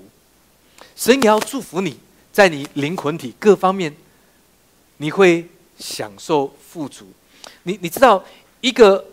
[0.97, 2.01] 神也要祝福你
[2.33, 3.95] 在你灵魂体各方面，
[4.97, 5.49] 你会。
[5.79, 7.07] 享受富足，
[7.65, 8.25] 你你知道，
[8.61, 9.05] 一个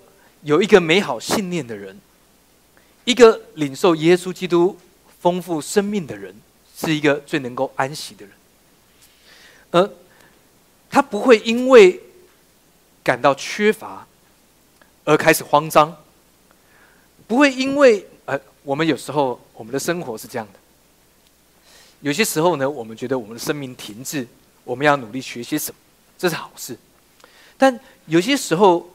[0.44, 2.00] 有一个美好信念的人，
[3.06, 4.78] 一个领受耶稣基督
[5.20, 6.36] 丰富生命的人，
[6.78, 8.34] 是一个最能够安息的人。
[9.72, 9.90] 而
[10.90, 12.00] 他不会因为
[13.04, 14.08] 感到缺乏
[15.04, 15.96] 而开始慌张，
[17.28, 20.60] 不会因为呃，我们有时候我们的生活是这样的，
[22.02, 24.28] 有些时候呢，我们觉得我们的生命停滞，
[24.64, 25.78] 我们要努力学些什么。
[26.20, 26.78] 这是好事，
[27.58, 28.92] 但有些时候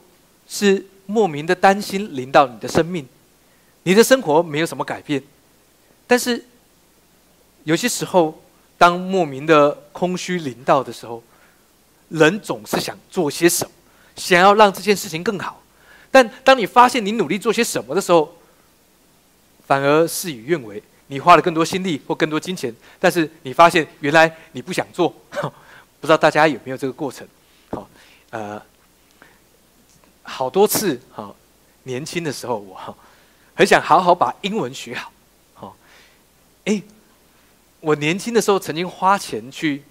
[0.47, 3.07] 是莫名的担心临到你的生命，
[3.81, 5.23] 你的生活没有什么改变，
[6.05, 6.45] 但是
[7.63, 8.39] 有些时候，
[8.77, 11.23] 当莫名的空虚临到的时候，
[12.09, 13.71] 人总是想做些什么，
[14.15, 15.63] 想要让这件事情更好，
[16.11, 18.37] 但当你发现你努力做些什么的时候，
[19.65, 25.11] 反而事与愿违，你花了更多心力或更多金钱，但是你发现原来你不想做。
[26.01, 27.27] 不知道大家有没有这个过程？
[27.71, 27.89] 好，
[28.29, 28.61] 呃，
[30.23, 31.33] 好多次，哈，
[31.83, 32.95] 年轻的时候我，
[33.55, 35.11] 很想好好把英文学好，
[35.53, 35.77] 好，
[36.65, 36.81] 哎，
[37.79, 39.83] 我年轻的时候曾经花钱去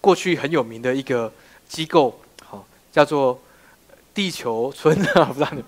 [0.00, 1.32] 过去很有名的一个
[1.68, 3.40] 机构，好，叫做
[4.12, 5.64] 地球村啊， 不知道你，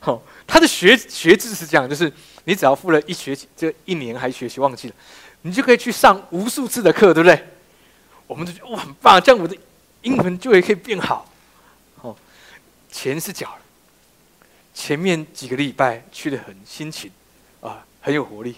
[0.00, 2.10] 好，他的学学制是这样，就是
[2.44, 4.94] 你只要付了一学期，这一年还学期忘记了，
[5.42, 7.48] 你就可以去上无数次的课，对不对？
[8.26, 9.56] 我们都觉得哇很棒，这样我的
[10.02, 11.30] 英文就也可以变好。
[12.00, 12.16] 哦
[12.90, 13.58] 钱是缴了，
[14.74, 17.10] 前面几个礼拜去的很辛勤，
[17.62, 18.56] 啊，很有活力。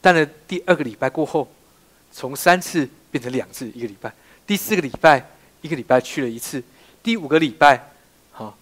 [0.00, 1.48] 但呢，第二个礼拜过后，
[2.10, 4.12] 从三次变成两次一个礼拜，
[4.46, 5.24] 第四个礼拜
[5.62, 6.62] 一个礼拜去了一次，
[7.02, 7.90] 第五个礼拜，
[8.32, 8.56] 好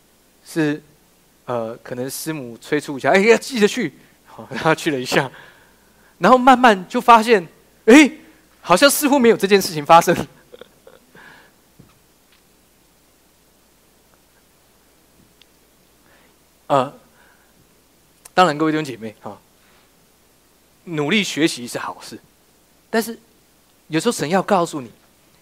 [0.46, 0.82] 是
[1.46, 3.92] 呃，可能师母催促一下，哎，要记得去，
[4.26, 5.30] 好，然后去了一下，
[6.18, 7.46] 然后慢慢就发现，
[7.86, 8.10] 哎，
[8.66, 10.16] 好像似乎没有这件事情发生。
[16.68, 16.98] 呃，
[18.32, 19.38] 当然，各位弟兄姐妹啊，
[20.84, 22.18] 努力学习是好事，
[22.88, 23.18] 但是
[23.88, 24.90] 有时候神要告诉你，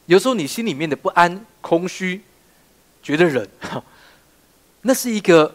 [0.07, 2.23] 有时候你心里面的不安、空虚，
[3.05, 3.49] 觉得冷，
[4.83, 5.55] 那是一个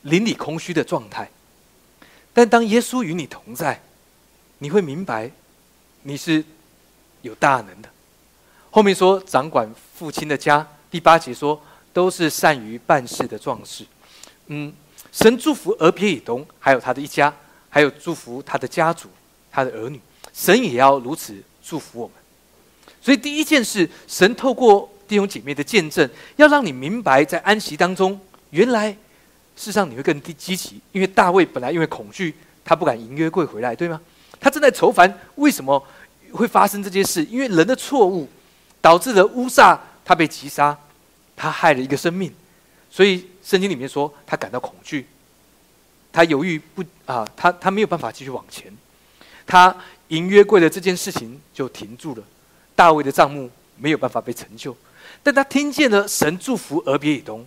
[0.00, 1.30] 邻里空虚的状态。
[2.32, 3.82] 但当耶稣与你同在，
[4.56, 5.30] 你会明白
[6.04, 6.42] 你是
[7.22, 7.88] 有大能的。
[8.70, 11.60] 后面说掌管父亲的家，第八节说
[11.92, 13.84] 都是善于办事的壮士。
[14.46, 14.72] 嗯，
[15.12, 17.34] 神祝福俄别以东，还有他的一家，
[17.68, 19.08] 还有祝福他的家族、
[19.50, 20.00] 他的儿女。
[20.32, 22.16] 神也要如此祝福我们。
[23.00, 28.96] 所以第一件事，神透过弟兄姐妹的见证，要让你明白，在安息当中，原来事
[29.56, 30.80] 实上你会更积极。
[30.92, 34.00] 因为大卫本来因为恐惧，他不敢迎约柜回来，对吗？
[34.44, 35.82] 他正在愁烦为什么
[36.30, 38.28] 会发生这件事，因为人的错误
[38.78, 40.78] 导致了乌撒他被击杀，
[41.34, 42.30] 他害了一个生命。
[42.90, 45.06] 所以圣经里面说，他感到恐惧，
[46.12, 48.70] 他犹豫不啊，他他没有办法继续往前，
[49.46, 49.74] 他
[50.08, 52.22] 迎约柜的这件事情就停住了，
[52.76, 54.76] 大卫的账目没有办法被成就，
[55.22, 57.46] 但他听见了神祝福俄别以东，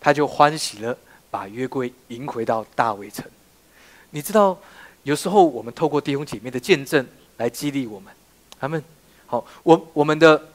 [0.00, 0.96] 他就欢喜了，
[1.30, 3.26] 把约柜迎回到大卫城。
[4.10, 4.58] 你知道，
[5.08, 7.04] 有时候我们透过弟兄姐妹的见证
[7.38, 8.12] 来激励我们，
[8.60, 8.84] 他们
[9.24, 10.50] 好，我我们的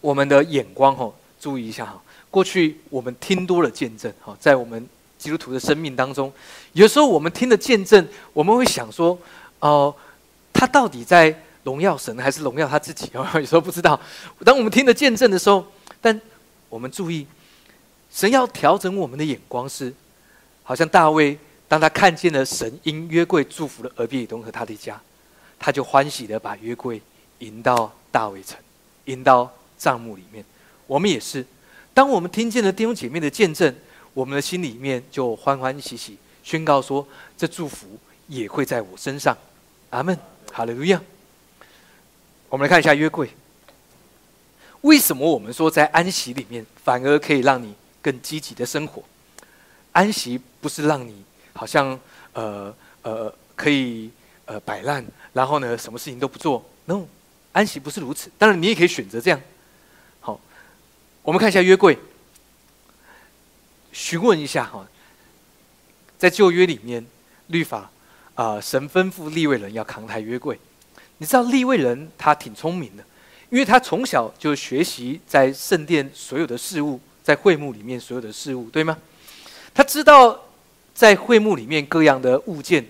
[0.00, 1.12] 我们的眼光吼。
[1.40, 2.00] 注意一下哈，
[2.30, 6.32] 过去我们听多了见证哈，在我们基督徒的生命当中，
[6.72, 9.18] 有时候我们听的见证，我们会想说，
[9.58, 9.92] 哦，
[10.52, 13.10] 他到底在荣耀神还是荣耀他自己？
[13.34, 14.00] 有时候不知道。
[14.44, 15.66] 当我们听的见证的时候，
[16.00, 16.20] 但
[16.68, 17.26] 我们注意，
[18.12, 19.92] 神要调整我们的眼光是，
[20.62, 21.36] 好像大卫，
[21.72, 25.00] 当他看见了神因约柜祝福了俄比东和他的家，
[25.58, 27.00] 他就欢喜的把约柜
[27.38, 28.58] 迎到大卫城，
[29.06, 30.44] 迎到帐幕里面。
[30.86, 31.42] 我们也是，
[31.94, 33.74] 当我们听见了弟兄姐妹的见证，
[34.12, 37.08] 我们的心里面就欢欢喜喜，宣告说：
[37.38, 39.34] 这祝福也会在我身上。
[39.88, 40.14] 阿门，
[40.52, 41.00] 哈利路亚。
[42.50, 43.30] 我们来看一下约柜。
[44.82, 49.02] 为什么我们说在安息里面反而可以让你更积极的生活？
[49.92, 51.98] 安息不是让你好像
[52.32, 54.10] 呃呃可以
[54.46, 57.06] 呃摆烂，然后呢什么事情都不做？No，
[57.52, 58.30] 安息不是如此。
[58.38, 59.40] 当然你也可以选择这样。
[60.20, 60.40] 好
[61.22, 61.98] 我们看一下约柜，
[63.92, 64.86] 询问一下哈，
[66.18, 67.04] 在旧约里面，
[67.48, 67.90] 律法
[68.34, 70.58] 啊，神吩咐立位人要扛抬约柜。
[71.18, 73.04] 你知道立位人他挺聪明的，
[73.50, 78.98] 因为他从小就学习在圣殿所有的事物，在会幕里面所有的事物，对吗？
[79.72, 80.42] 他知道
[80.94, 82.86] 在会幕里面各样的物件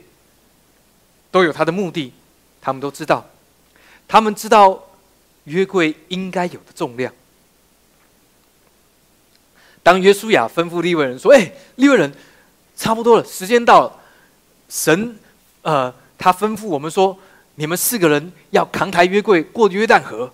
[1.30, 2.12] 都有他的目的，
[2.60, 3.26] 他们都知道，
[4.06, 4.90] 他们知道
[5.44, 7.12] 约柜应该有的重量。
[9.82, 12.12] 当约书亚吩咐利未人说：“哎，利未人，
[12.76, 14.00] 差不多了，时间到了。
[14.68, 15.18] 神，
[15.62, 17.18] 呃，他吩咐我们说，
[17.56, 20.32] 你们四个人要扛抬约柜过约旦河。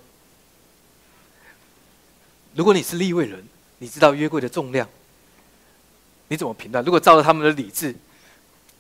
[2.54, 3.42] 如果你是利未人，
[3.78, 4.86] 你知道约柜的重量，
[6.28, 6.84] 你怎么评断？
[6.84, 7.94] 如果照着他们的理智，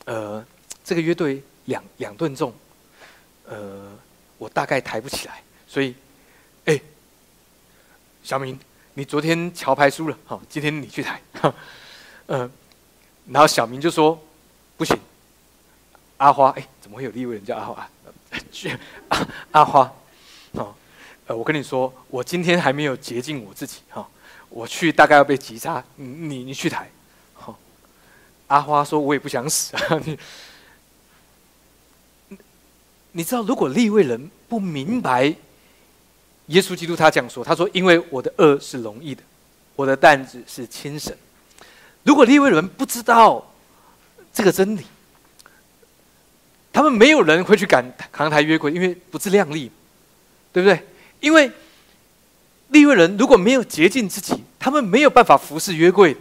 [0.04, 0.44] 呃，
[0.84, 2.52] 这个乐队两两吨重，
[3.44, 3.90] 呃，
[4.38, 5.42] 我大概抬不起来。
[5.66, 5.94] 所以，
[6.64, 6.80] 哎，
[8.22, 8.58] 小明。”
[8.94, 11.22] 你昨天桥牌输了，好，今天你去抬，
[12.26, 12.50] 嗯，
[13.28, 14.20] 然后小明就说
[14.76, 14.98] 不行，
[16.16, 17.88] 阿花，哎，怎么会有另一位人叫阿花？
[19.08, 19.26] 阿
[19.62, 19.92] 阿花，
[20.50, 20.74] 哦，
[21.28, 24.04] 呃，我跟你说，我今天还没有洁净我自己，哈，
[24.48, 26.90] 我去大概要被击杀，你你你去抬，
[28.48, 30.18] 阿花说，我也不想死啊， 你，
[33.12, 35.34] 你知道，如果立位人不明白
[36.46, 39.22] 耶稣基督他这样说：“他说，因为我的恶是容易的，
[39.76, 41.14] 我的担子是轻省。
[42.04, 43.52] 如果利未人不知道
[44.32, 44.86] 这个真理，
[46.72, 49.70] 他们没有人会去赶扛抬约柜，因为不自量力，
[50.52, 50.86] 对不对？
[51.20, 51.52] 因为
[52.68, 56.16] 利未人如果没有洁净自己，他们没有办法服侍约柜。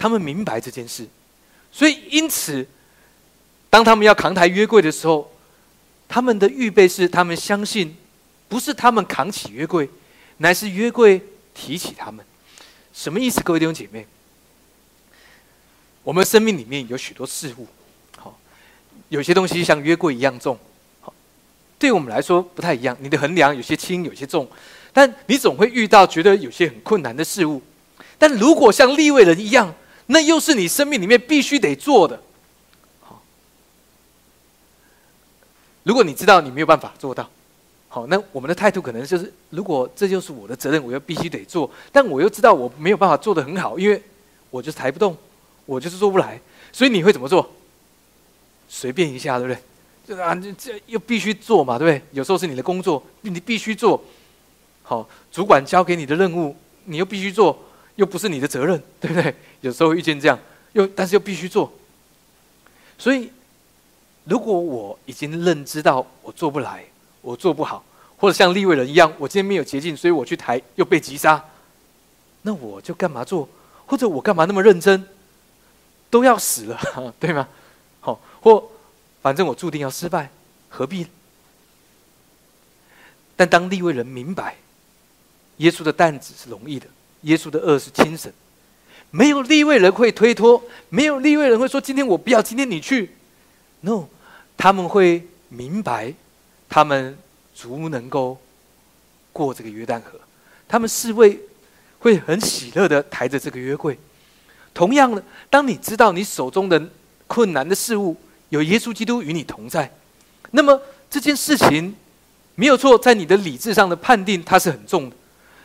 [0.00, 1.06] 他们明白这件事，
[1.70, 2.66] 所以因此。”
[3.70, 5.32] 当他们要扛抬约柜的时候，
[6.08, 7.96] 他们的预备是：他们相信，
[8.48, 9.88] 不是他们扛起约柜，
[10.38, 11.22] 乃是约柜
[11.54, 12.26] 提起他们。
[12.92, 13.40] 什么意思？
[13.42, 14.04] 各位弟兄姐妹，
[16.02, 17.68] 我们生命里面有许多事物，
[18.16, 18.36] 好，
[19.08, 20.58] 有些东西像约柜一样重，
[21.00, 21.14] 好，
[21.78, 22.96] 对我们来说不太一样。
[22.98, 24.50] 你的衡量有些轻，有些重，
[24.92, 27.62] 但你总会遇到觉得有些很困难的事物。
[28.18, 29.72] 但如果像立位人一样，
[30.12, 32.20] 那又是你生命里面必须得做的。
[33.00, 33.22] 好
[35.84, 37.28] 如果你知道你没有办法做到，
[37.88, 44.02] 好，那我们的态度可能就是：如果这就是我的责任，我又必须得做，但我又知道我没有办法做得很好，因为
[44.50, 45.16] 我就是抬不动，
[45.64, 46.40] 我就是做不来，
[46.72, 47.48] 所以你会怎么做？
[48.68, 49.62] 随便一下，对不对？
[50.16, 52.02] 就啊，这又必须做嘛，对不对？
[52.10, 54.02] 有时候是你的工作，你必须做，
[54.82, 57.56] 好，主管交给你的任务，你又必须做，
[58.00, 59.34] 又不是你的责任， 对不对？
[59.60, 60.38] 有时候遇见这样，
[60.72, 61.70] 又但是又必须做，
[62.96, 63.30] 所以。
[64.24, 66.84] 如果我已经认知到我做不来，
[67.22, 67.82] 我做不好，
[68.18, 71.42] 或者像利未人一样，我今天没有捷径，所以我去抬又被击杀，
[72.42, 73.48] 那我就干嘛做？
[73.86, 75.08] 或者我干嘛那么认真？
[76.10, 77.48] 都要死了， 对吗？
[78.00, 78.62] 好，或
[79.22, 80.30] 反正我注定要失败，
[80.68, 81.06] 何必？
[83.34, 84.56] 但当利未人明白，
[85.56, 86.86] 耶稣的担子是容易的，
[87.22, 88.32] 耶稣的恶是轻省，
[89.10, 93.10] 没有利位人会推脱，没有利位人会说今天我不要，今天你去
[93.80, 94.06] ，no。
[94.56, 96.12] 他们会明白，
[96.68, 97.16] 他们
[97.54, 98.38] 足能够
[99.32, 100.20] 过这个约旦河。
[100.68, 101.40] 他们是为
[101.98, 103.98] 会很喜乐的抬着这个约柜。
[104.74, 106.90] 同样的，当你知道你手中的
[107.26, 108.14] 困难的事物
[108.50, 109.90] 有耶稣基督与你同在，
[110.50, 110.78] 那么
[111.08, 111.96] 这件事情
[112.54, 115.16] 没有错，在你的理智上的判定它是很重的，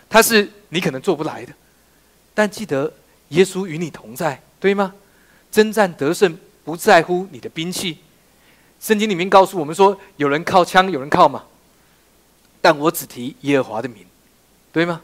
[0.10, 1.54] 它是你可能做不来的。
[2.34, 2.92] 但记得
[3.30, 4.94] 耶稣与你同在，对吗？
[5.50, 8.00] 征战得胜不在乎你的兵器。
[8.82, 11.42] 圣经里面告诉我们说，有人靠枪，有人靠马，
[12.60, 14.06] 但我只提耶和华的名，
[14.74, 15.02] 对吗？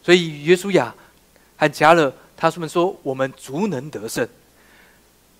[0.00, 0.94] 所以约书亚
[1.56, 4.26] 和加勒他们说，我们足能得胜。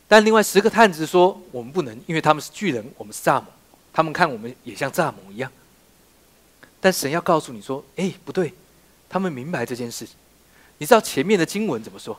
[0.08, 3.44] 但另外十个探子说，我们不能，因为他们是巨人，我们是蚱蜢，
[3.92, 5.48] 他们看我们也像蚱蜢一样。
[6.80, 8.52] 但神要告诉你说，哎，不对，
[9.12, 10.08] 他们明白这件事。
[10.78, 12.18] 你知道前面的经文怎么说？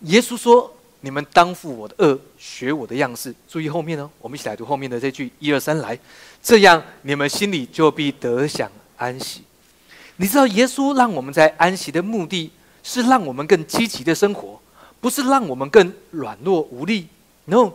[0.00, 0.72] 耶稣说。
[1.00, 3.32] 你们当负我的恶，学我的样式。
[3.48, 5.96] 注意后面哦，我们一起来读后面的这句：一二三，来，
[6.42, 9.42] 这样你们心里就必得享安息。
[10.16, 12.50] 你知道耶稣让我们在安息的目的
[12.82, 14.60] 是让我们更积极的生活，
[15.00, 17.06] 不是让我们更软弱无力。
[17.44, 17.74] No，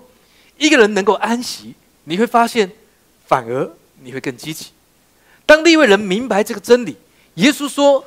[0.58, 2.70] 一个人能够安息，你会发现，
[3.28, 4.72] 反而你会更积极。
[5.46, 6.98] 当另一位人明白这个真理，
[7.42, 8.06] 耶稣说：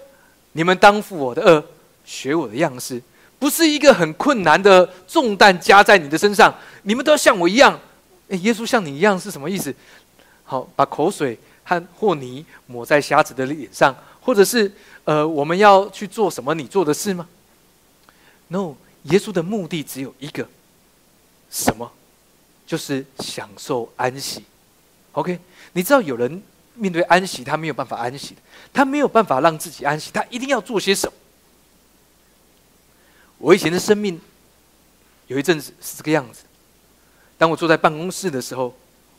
[0.53, 1.65] 你们当负我的恶，
[2.05, 3.03] 学我的样式。
[3.37, 7.79] 不是一个很困难的重担加在你的身上，你们都要像我一样。
[8.29, 9.75] 耶稣像你一样是什么意思？
[10.45, 17.27] 好，把口水和和泥抹在瞎子的脸上，或者是呃，我们要去做什么你做的事吗
[18.49, 20.49] ？No，耶稣的目的只有一个，
[21.51, 21.91] 什么？
[22.67, 24.45] 就是享受安息。
[25.13, 25.39] OK，
[25.73, 26.43] 你知道有人
[26.75, 28.37] 面对安息，他没有办法安息，
[28.73, 31.13] 他没有办法让自己安息，他一定要做些什么？
[33.39, 34.21] 我以前的生命
[35.27, 36.45] 有一阵子是这个样子。
[37.37, 38.75] 当我坐在办公室的时候，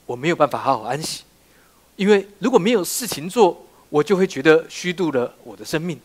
[0.06, 1.24] 我没有办法好好安息，
[1.96, 6.00] 因为如果没有事情做，我就会觉得虚度了我的生命。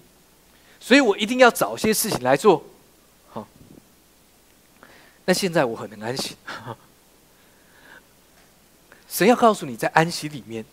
[0.78, 2.64] 所以我一定要找些事情来做。
[3.28, 3.46] 好，
[5.24, 6.36] 那现在我很能安息。
[9.08, 10.64] 神要告诉你，在安息里面，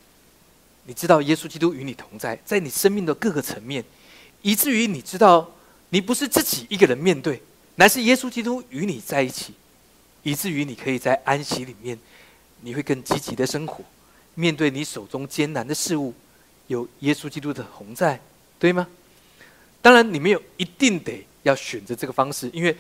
[0.88, 3.85] 你知道耶稣基督与你同在，在你生命的各个层面，
[4.41, 5.51] 以至于你知道。
[5.89, 7.41] 你不是自己一个人面对，
[7.75, 9.53] 乃是耶稣基督与你在一起，
[10.21, 11.97] 以至于你可以在安息里面，
[12.59, 13.85] 你会更积极的生活，
[14.35, 16.13] 面对你手中艰难的事物，
[16.67, 18.19] 有耶稣基督的同在，
[18.59, 18.85] 对吗？
[19.81, 22.75] 当然，你没有一定得要选择这个方式，因为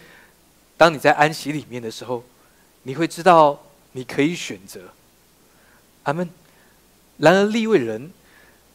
[0.75, 2.21] 当你在安息里面的时候，
[2.83, 3.57] 你会知道
[3.93, 4.81] 你可以选择。
[6.03, 6.29] 阿门。
[7.17, 8.11] 然而，立位人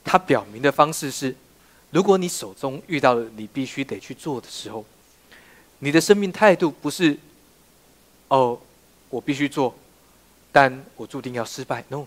[0.05, 1.34] 他表明的方式是。
[1.90, 4.82] 如果你手中遇到了你必须得去做的时候，
[5.80, 7.18] 你的生命态度不是
[8.28, 8.59] “哦，
[9.11, 9.76] 我必须做”，
[10.51, 11.84] 但我注定要失败。
[11.90, 12.07] No，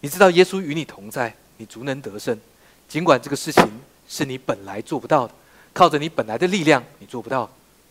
[0.00, 2.38] 你知道耶稣与你同在，你足能得胜。
[2.86, 3.66] 尽管这个事情
[4.06, 5.32] 是你本来做不到的，
[5.72, 7.50] 靠着你本来的力量，你做不到。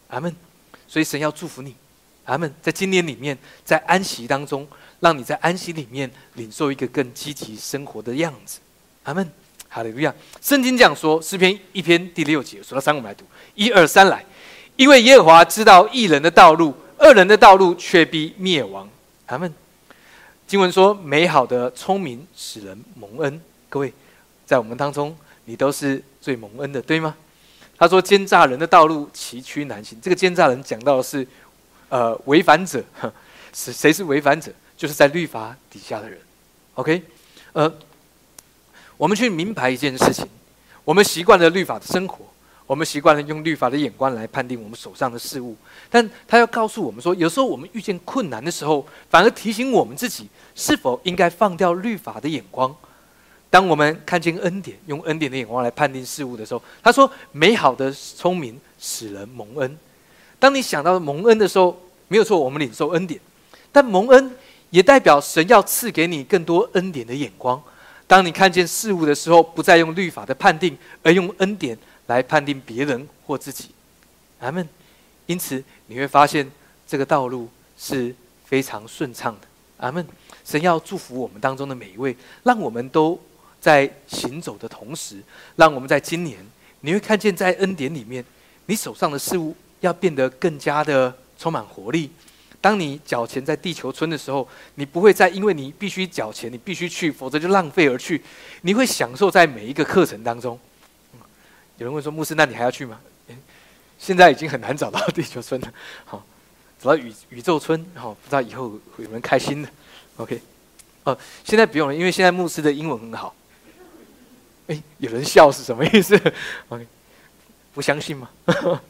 [0.10, 0.36] 阿门。
[0.88, 1.76] 所以神要祝福你，
[2.26, 2.54] 阿门。
[2.62, 3.36] 在今年里面，
[3.66, 4.68] 在安息当中，
[5.02, 8.60] 让你在安息里面领受一个更积极生活的样子。
[9.04, 9.30] 阿门。
[9.68, 10.14] 哈利路亚。
[10.42, 13.24] 圣经讲说，诗篇一篇第六节，数到三，我们来读，
[13.56, 14.24] 一二三来。
[14.76, 18.88] 因为耶和华知道一人的道路，恶人的道路却必灭亡。
[19.28, 19.54] 阿门。
[20.46, 23.42] 经文说，美好的聪明使人蒙恩。
[23.70, 23.94] 各位，
[24.46, 27.16] 在我们当中，你都是最蒙恩的，对吗？
[27.78, 31.26] 他说：“奸诈人的道路崎岖难行。”这个奸诈人讲到的是，
[31.90, 32.84] 呃，违反者。
[33.56, 34.52] 是谁是违反者？
[34.82, 36.18] 就是在律法底下的人。
[36.74, 37.04] OK，
[37.54, 37.72] 呃，
[38.98, 40.26] 我们去明白一件事情：
[40.84, 42.26] 我们习惯了律法的生活，
[42.66, 45.56] 我们习惯了用律法的眼光来判定我们手上的事物。
[45.92, 50.28] 但他要告诉我们说，有时候我们遇见困难的时候，反而提醒我们自己。
[50.56, 52.76] 是否应该放掉律法的眼光？
[53.52, 59.78] 当我们看见恩典，用恩典的眼光来判定事物的时候，他说：“美好的聪明使人蒙恩。”
[60.40, 63.20] 当你想到蒙恩的时候，没有错，我们领受恩典，
[63.72, 64.36] 但蒙恩
[64.72, 67.62] 也代表神要赐给你更多恩典的眼光。
[68.08, 73.70] 当你看见事物的时候，不再用律法的判定，而用恩典来判定别人或自己。
[74.40, 74.68] 阿门。
[75.28, 76.50] 因此，你会发现
[76.86, 77.48] 这个道路
[77.78, 78.14] 是
[78.44, 79.48] 非常顺畅的。
[79.78, 80.06] 阿门。
[80.44, 83.18] 神要祝福我们当中的每一位，让我们都
[83.62, 85.18] 在行走的同时，
[85.56, 86.38] 让我们在今年，
[86.82, 88.26] 你会看见在恩典里面，
[88.66, 92.10] 你手上的事物要变得更加的充满活力。
[92.62, 98.22] 当你缴钱在地球村的时候，你不会再因为你必须缴钱，你必须去，否则就浪费而去。
[98.62, 100.58] 你会享受在每一个课程当中。
[101.78, 103.02] 有人问说：“牧师，那你还要去吗？”
[103.98, 105.74] 现在已经很难找到地球村了，
[106.06, 106.24] 好，
[106.80, 109.70] 找到宇宇宙村，好，不知道以后有人开心的。
[110.18, 110.42] OK，
[111.04, 113.36] 哦，现在不用了，因为现在牧师的英文很好。
[114.68, 116.16] 哎，有人笑是什么意思
[116.70, 116.88] ？OK，
[117.74, 118.30] 不相信吗？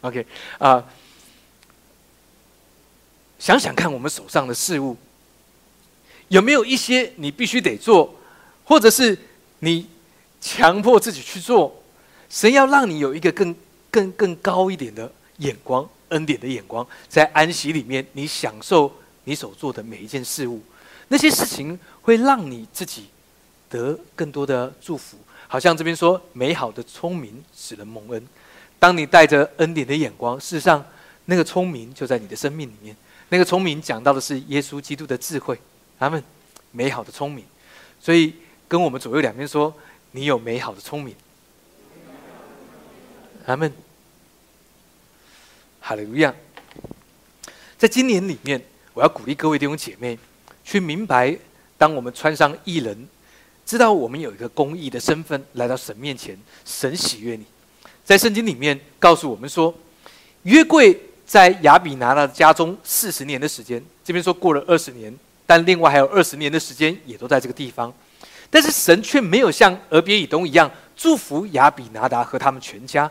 [0.00, 0.26] OK，
[0.58, 0.82] 啊，
[3.44, 4.96] 想想看，我们手上的事物
[6.28, 8.14] 有没有一些你必须得做，
[8.64, 9.18] 或者是
[9.58, 9.86] 你
[10.40, 11.82] 强迫自己去做？
[12.30, 13.54] 神要让你有一个更、
[13.90, 18.90] 更、更高一点的眼光，恩典的眼光，在安息里面，你享受
[19.24, 20.62] 你所做的每一件事物。
[21.08, 23.08] 那些事情会让你自己
[23.68, 28.26] 得更多的祝福，好像这边说美好的聪明使人蒙恩。
[28.78, 30.82] 当你带着恩典的眼光，事实上
[31.26, 32.96] 那个聪明就在你的生命里面。
[33.28, 35.58] 那个聪明讲到的是耶稣基督的智慧，
[35.98, 36.22] 他们
[36.70, 37.44] 美好的聪明。
[38.00, 38.34] 所以
[38.68, 39.74] 跟我们左右两边说，
[40.12, 41.14] 你有美好的聪明。
[43.46, 43.72] 他们
[45.80, 46.34] 哈利路亚。
[47.76, 48.62] 在今年里面，
[48.92, 50.18] 我要鼓励各位弟兄姐妹。
[50.64, 51.36] 去明白，
[51.76, 53.06] 当我们穿上艺人，
[53.66, 57.44] 知道我们有一个公益的身份来到神面前，神喜悦你。
[58.02, 59.74] 在圣经里面告诉我们说，
[60.44, 65.14] 约柜在亚比拿的家中四十年的时间，这边说过了二十年，
[65.46, 67.92] 但另外还有二十年的时间也都在这个地方。
[68.50, 73.10] 但是神却没有像俄别以东一样祝福亚比拿达和他们全家，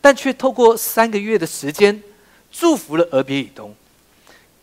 [0.00, 2.02] 但却透过三个月的时间
[2.50, 3.74] 祝福了俄别以东。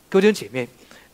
[0.10, 0.68] 各位姐妹，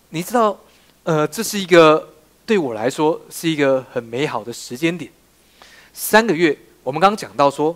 [0.10, 0.58] 你知道？
[1.04, 2.14] 呃，这是一个
[2.46, 5.12] 对我来说是一个很美好的时间点。
[5.94, 7.76] 三个月，我们刚刚讲到说，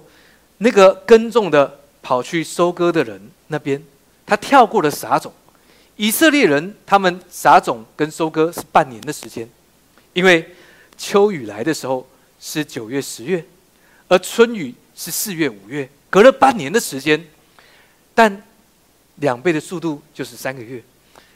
[0.60, 3.84] 那个耕种的跑去收割的人那边，
[4.26, 5.32] 他跳过了撒种。
[5.96, 9.50] 以色列人他们撒种跟收割是半年的时间，
[10.14, 10.56] 因为
[10.98, 12.08] 秋雨来的时候
[12.40, 13.46] 是九月、十月，
[14.08, 17.26] 而春雨是四月、五月，隔了半年的时间，
[18.14, 18.44] 但
[19.16, 20.84] 两倍的速度就是三个月。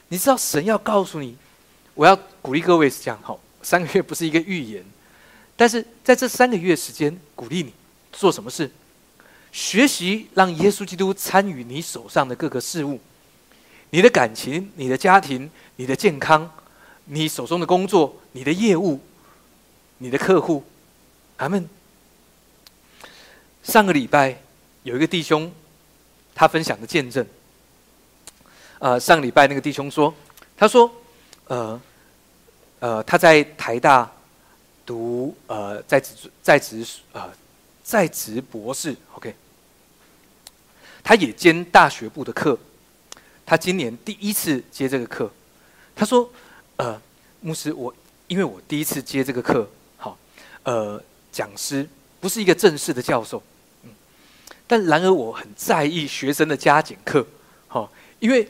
[0.10, 1.38] 你知道神要告诉你。
[1.96, 4.82] 我要鼓励各位是这样，好，三个月不是一个预言，
[5.58, 7.74] 但是在这三个月时间，鼓励你
[8.14, 8.72] 做什么事？
[9.52, 13.00] 学习让耶稣基督参与你手上的各个事物，
[13.89, 16.50] 你的感情、你的家庭、你的健康、
[17.06, 19.00] 你手中的工作、你的业务、
[19.97, 20.64] 你的客户。
[21.38, 21.68] 阿门。
[23.64, 24.41] 上个礼拜
[24.84, 25.52] 有一个弟兄，
[26.34, 27.26] 他分享的见证。
[28.80, 30.14] 呃，上个礼拜那个弟兄说，
[30.58, 30.91] 他说，
[31.47, 31.82] 呃。
[32.82, 34.10] 呃，他在台大
[34.86, 37.30] 读呃在职在职呃
[37.90, 39.34] 在职博士，OK。
[41.04, 42.56] 他也兼大学部的课，
[43.44, 45.28] 他今年第一次接这个课。
[45.96, 46.32] 他说
[46.78, 47.02] ：“呃，
[47.42, 47.92] 牧师，我
[48.28, 49.68] 因为我第一次接这个课，
[49.98, 50.16] 好，
[50.62, 53.42] 呃，讲师不是一个正式的教授，
[53.82, 53.90] 嗯，
[54.68, 57.26] 但然而我很在意学生的加减课，
[57.68, 58.48] 好，因为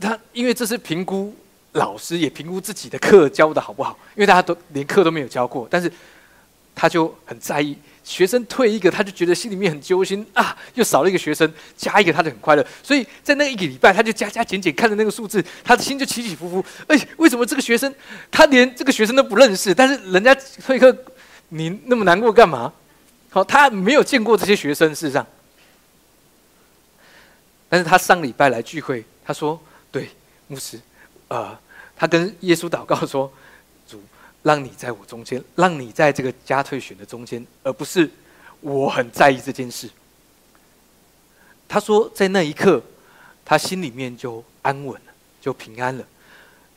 [0.00, 1.34] 他因为这是评估。”
[1.72, 5.90] 老师也评估自己的课教的好不好，因为大家都连课都没有教过，但是
[6.74, 7.76] 他就很在意。
[8.04, 12.66] 学生退一个，他就觉得心里面很揪心啊，又少了一个学生，加一个他就很快乐。
[12.82, 16.64] 所以在那一个礼拜，他就加加减减，看着那个数字，他的心就起起伏伏。
[16.88, 17.94] 哎，为什么这个学生
[18.30, 19.72] 他连这个学生都不认识？
[19.72, 20.34] 但是人家
[20.66, 20.96] 退课，
[21.50, 22.72] 你那么难过干嘛？
[23.30, 25.26] 好，他没有见过这些学生，事实上，
[27.68, 29.58] 但是他上礼拜来聚会，他说
[29.92, 30.10] ：“对，
[30.48, 30.80] 牧师，
[31.28, 31.56] 呃，
[31.96, 33.32] 他跟耶稣祷告说。”
[34.42, 38.10] 让你在我中间，让你在这个加退选的中间，而不是
[38.60, 39.88] 我很在意这件事。
[41.68, 42.82] 他说，在那一刻，
[43.44, 46.04] 他心里面就安稳了，就平安了。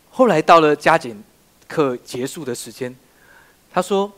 [0.10, 1.22] 后来到了加减
[1.68, 2.96] 课结束的时间，
[3.74, 4.12] 他说，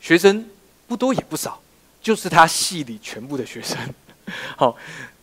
[0.00, 0.48] 学生
[0.88, 1.60] 不多也不少，
[2.02, 3.78] 就是他系里全部的学生。
[4.56, 4.76] 好，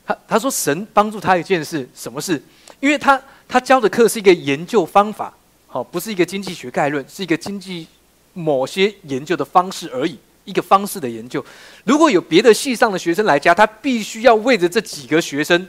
[0.06, 2.42] 他他说神帮助他一件事，什么事？
[2.80, 5.34] 因为他他教的课是一个研究方法。
[5.70, 7.86] 好，不是一个经济学概论，是一个经济
[8.34, 11.46] 某些研究的方式而已，一个方式的研究。
[11.84, 15.68] 如果有别的系上的学生来教，他必须要为着这几个学生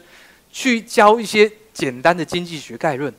[0.52, 3.12] 去教一些简单的经济学概论。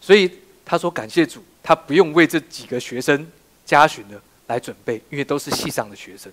[0.00, 0.30] 所以
[0.64, 3.30] 他说感谢主，他不用为这几个学生
[3.66, 6.32] 加询的来准备，因为都是系上的学生。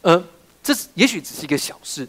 [0.00, 0.24] 呃，
[0.62, 2.08] 这是也许只是一个小事，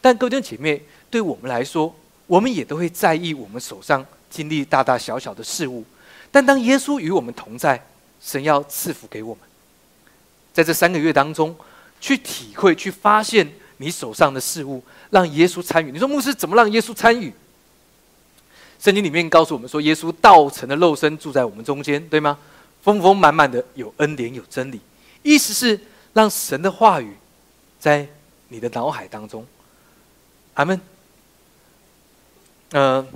[0.00, 0.80] 但各位弟兄姐妹，
[1.10, 1.92] 对我们来说，
[2.28, 5.84] 我们也都会在意我们手上经历大大小小的事物。
[6.30, 7.84] 但当耶稣与我们同在，
[8.20, 9.42] 神要赐福给我们，
[10.52, 11.56] 在这三个月当中，
[12.00, 15.90] 去体会、去发现你手上的事物，让耶稣参与。
[15.92, 17.32] 你说牧师怎么让耶稣参与？
[18.78, 22.38] 圣经里面告诉我们说，耶稣道成的肉身住在我们中间，对吗？
[22.82, 24.80] 丰丰满满的有恩典、有真理，
[25.22, 25.80] 意思是
[26.12, 27.16] 让神的话语
[27.80, 28.06] 在
[28.48, 29.44] 你的脑海当中。
[30.54, 30.80] 阿门。
[32.72, 33.06] 嗯。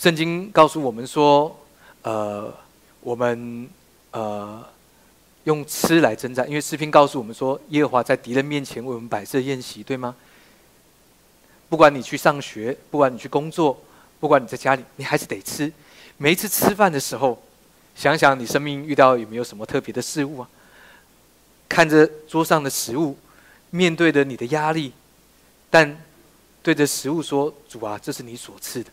[0.00, 1.54] 圣经告诉我们说，
[2.00, 2.50] 呃，
[3.02, 3.68] 我们
[4.12, 4.66] 呃
[5.44, 10.16] 用吃来征战，因为诗篇告诉我们说，耶和华在敌人面前为我们摆设宴席，对吗？
[11.68, 13.78] 不管你去上学，不管你去工作，
[14.18, 15.70] 不管你在家里，你还是得吃。
[16.16, 17.38] 每一次吃饭的时候，
[17.94, 20.48] 想想你生命遇到有没有什么特别的事物啊？
[21.68, 23.18] 看着桌上的食物，
[23.68, 24.94] 面对着你的压力，
[25.68, 25.94] 但
[26.62, 28.90] 对着食物说：“主啊，这是你所赐的。”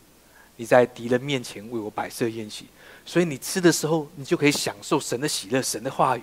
[0.60, 2.66] 你在敌人面前为我摆设宴席，
[3.06, 6.22] 所以你吃的时候，你就可以享受神的喜乐、神的话语，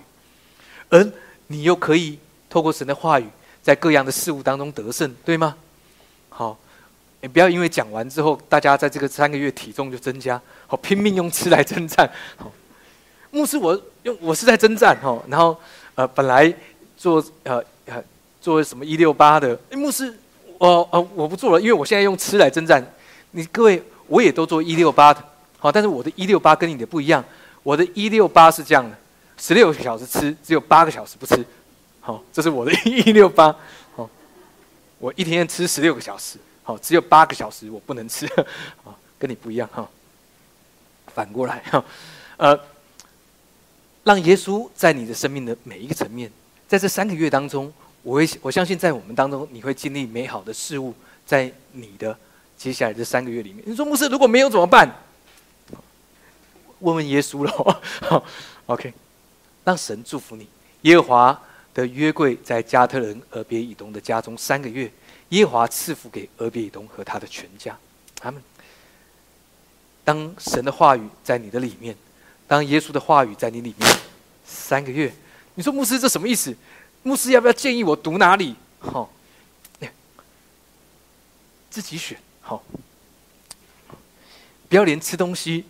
[0.90, 1.10] 而
[1.46, 2.18] 你又可以
[2.50, 3.26] 透过神的话语，
[3.62, 5.56] 在各样的事物当中得胜，对吗？
[6.28, 6.58] 好，
[7.22, 12.06] 你不要因为讲完之后，大家在这个三个月体重就增加，好拼命用吃来征战。
[12.36, 12.52] 好，
[13.30, 15.58] 牧师，我用我是在征战哈，然后
[15.94, 16.54] 呃，本来
[16.98, 18.04] 做呃呃
[18.42, 20.14] 做什么一六八的，哎，牧师，
[20.58, 22.84] 我呃我不做了，因为我现在用吃来征战。
[23.30, 23.82] 你各位。
[24.08, 25.22] 我也都做一六八的，
[25.58, 27.24] 好，但是我的一六八跟你的不一样。
[27.62, 28.96] 我的一六八是这样的：
[29.36, 31.44] 十六个小时吃，只有八个小时不吃。
[32.00, 33.54] 好，这是我的 一六八。
[33.96, 34.08] 好，
[35.00, 38.24] 我一天吃十六个小时，好，只有八个小时我不能吃。
[38.86, 39.88] 啊，跟你不一样哈。
[41.12, 41.84] 反过来哈，
[42.36, 42.56] 呃，
[44.04, 46.30] 让耶稣在你的生命的每一个层面，
[46.68, 47.72] 在这三个月当中，
[48.04, 50.94] 我会我相信在我们当中，你会经历美好的事物，
[51.26, 52.16] 在你的。
[52.56, 54.90] 接下来这三个月里面，你说牧师如果没有怎么办？
[56.80, 57.76] 问问耶稣喽。
[58.66, 58.92] OK，
[59.64, 60.48] 让神祝福你。
[60.82, 61.42] 耶和华
[61.74, 64.90] 的约柜在加特人俄别以东的家中三个月，
[65.30, 67.76] 耶和华赐福给俄别以东和他的全家。
[68.18, 68.42] 他们
[70.04, 71.96] 当神的话语在你的里面，
[72.46, 73.96] 当耶稣的话语在你里面
[74.44, 75.12] 三个月，
[75.54, 76.56] 你说牧师这什么意思？
[77.02, 78.56] 牧师要不要建议我读哪里？
[78.78, 79.10] 好，
[81.70, 82.18] 自己选。
[82.48, 82.62] 好，
[84.68, 85.64] 不要连吃东西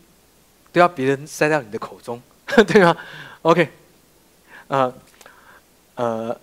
[0.71, 2.21] 都要别人塞到你的口中，
[2.69, 2.95] 对吗
[3.41, 3.71] ？OK，
[4.69, 4.95] 呃
[5.95, 6.39] 呃，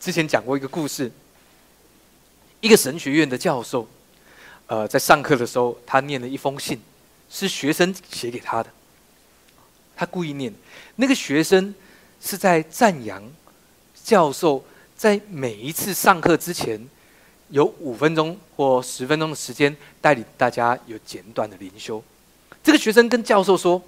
[0.00, 1.08] 之前讲过一个故事，
[2.60, 3.88] 一个神学院的教授，
[4.66, 6.82] 呃，在上课的时候，他念了一封信，
[7.30, 8.70] 是学生写给他的，
[9.94, 10.52] 他故意念，
[10.96, 11.72] 那个学生
[12.20, 13.22] 是在赞扬
[14.02, 14.64] 教授
[14.96, 16.84] 在每一次上课之前。
[17.50, 22.02] 有五分钟或十分钟的时间带领大家有简短的灵修。
[22.62, 23.80] 这个学生跟教授说：“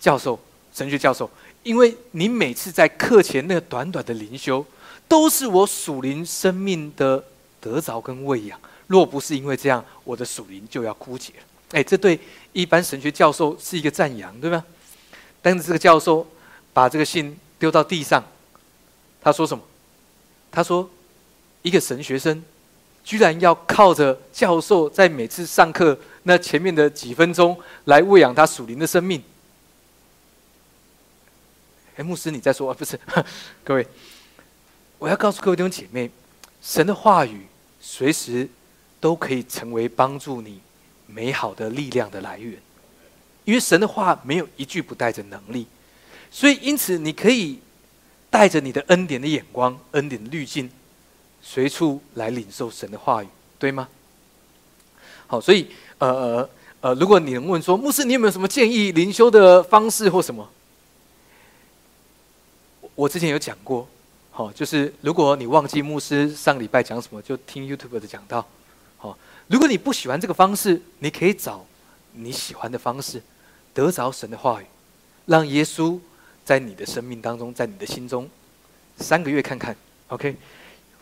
[0.00, 0.38] 教授，
[0.72, 1.30] 神学教授，
[1.62, 4.64] 因为你每次在课前那个短短的灵修，
[5.06, 7.22] 都是我属灵生命的
[7.60, 8.58] 得着跟喂养。
[8.86, 12.18] 若不是因为这样，我的属灵就要枯竭了。”哎，这对
[12.52, 14.64] 一般神学教授是一个赞扬，对吗？
[15.42, 16.26] 但是这个教授
[16.72, 18.24] 把这个信丢到地上，
[19.20, 19.62] 他说什么？
[20.50, 20.88] 他说
[21.62, 22.42] ：“一个神学生。”
[23.06, 29.22] 居然要靠着教授在每次上课那前面的几分钟来喂养他属灵的生命。
[31.94, 32.74] 哎，牧师，你在说啊？
[32.76, 32.98] 不是，
[33.62, 33.86] 各位，
[34.98, 36.10] 我要告诉各位弟兄姐妹，
[36.60, 37.46] 神的话语
[37.80, 38.48] 随时
[38.98, 40.60] 都可以成为帮助你
[41.06, 42.60] 美好的力量的来源，
[43.44, 45.68] 因为神的话没有一句不带着能力，
[46.28, 47.60] 所以因此你可以
[48.28, 50.68] 带着你的恩典的眼光、恩典的滤镜，
[51.48, 53.88] 随处来领受神的话语，对吗？
[55.28, 55.68] 好，所以
[55.98, 60.48] 呃呃呃，如果你能问说，牧师，你有没有什么建议灵修的方式或什么？
[62.96, 63.88] 我之前有讲过，
[64.32, 68.44] 好，就是如果你忘记牧师上礼拜讲什么，就听 YouTube 的讲到，
[68.96, 69.16] 好，
[69.46, 71.64] 如果你不喜欢这个方式，你可以找
[72.12, 73.22] 你喜欢的方式，
[73.72, 74.66] 得着神的话语，
[75.26, 75.98] 让耶稣
[76.44, 78.28] 在你的生命当中，在你的心中，
[78.98, 79.76] 三个月看看
[80.08, 80.36] ，OK，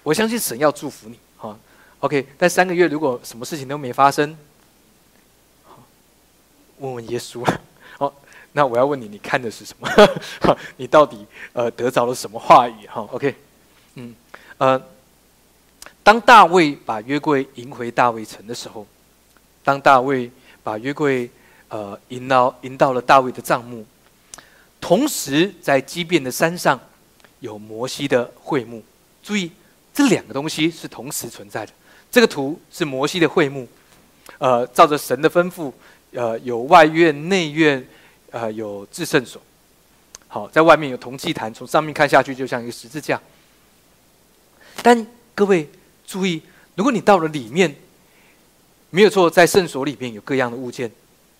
[0.04, 1.58] 我相信神要祝福你，好
[1.98, 4.36] ，OK，但三个月如果什么事情都没发生，
[5.64, 5.82] 好，
[6.78, 7.60] 问问耶稣 了。
[8.56, 9.88] 那我要问你，你看的是什么？
[10.78, 12.86] 你到底呃得着了什么话语？
[12.86, 13.34] 哈，OK，
[13.96, 14.14] 嗯，
[14.58, 14.80] 呃，
[16.04, 18.86] 当大卫把约柜迎回大卫城的时候，
[19.64, 20.30] 当大卫
[20.62, 21.28] 把约柜
[21.68, 23.84] 呃迎到迎到了大卫的帐幕，
[24.80, 26.78] 同时在畸变的山上
[27.40, 28.84] 有摩西的会幕。
[29.20, 29.50] 注意，
[29.94, 31.72] 这两个东西是同时存在的。
[32.10, 33.66] 这个图是摩西的会幕，
[34.36, 35.72] 呃，照着神的吩咐，
[36.12, 37.82] 呃，有外院、内院。
[38.30, 39.40] 呃，有至圣所，
[40.26, 43.22] 好，在外面有铜祭坛，从上面看下去就像一个十字架。
[44.82, 45.70] 但各位
[46.04, 46.42] 注意，
[46.74, 47.72] 如果你到了里面，
[48.90, 50.90] 没有错，在圣所里面有各样的物件，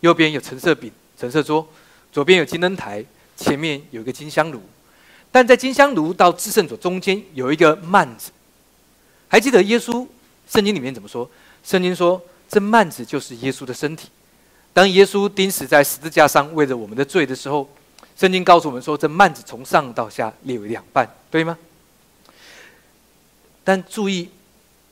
[0.03, 0.89] 右边有橙色饼、
[1.19, 1.67] 橙色桌，
[2.13, 3.05] 左边有金灯台，
[3.37, 4.63] 前面有一个金香炉，
[5.33, 8.31] 但在金香炉到至圣所中间有一个幔子。
[9.35, 10.07] 还记得耶稣
[10.49, 11.29] 圣经里面怎么说？
[11.65, 14.09] 圣经说，这幔子就是耶稣的身体。
[14.73, 17.69] 当耶稣钉死在十字架上，为了我们的罪的时候，
[18.17, 21.59] 圣经告诉我们说，这幔子从上到下裂为两半，对吗？
[23.65, 24.31] 但注意，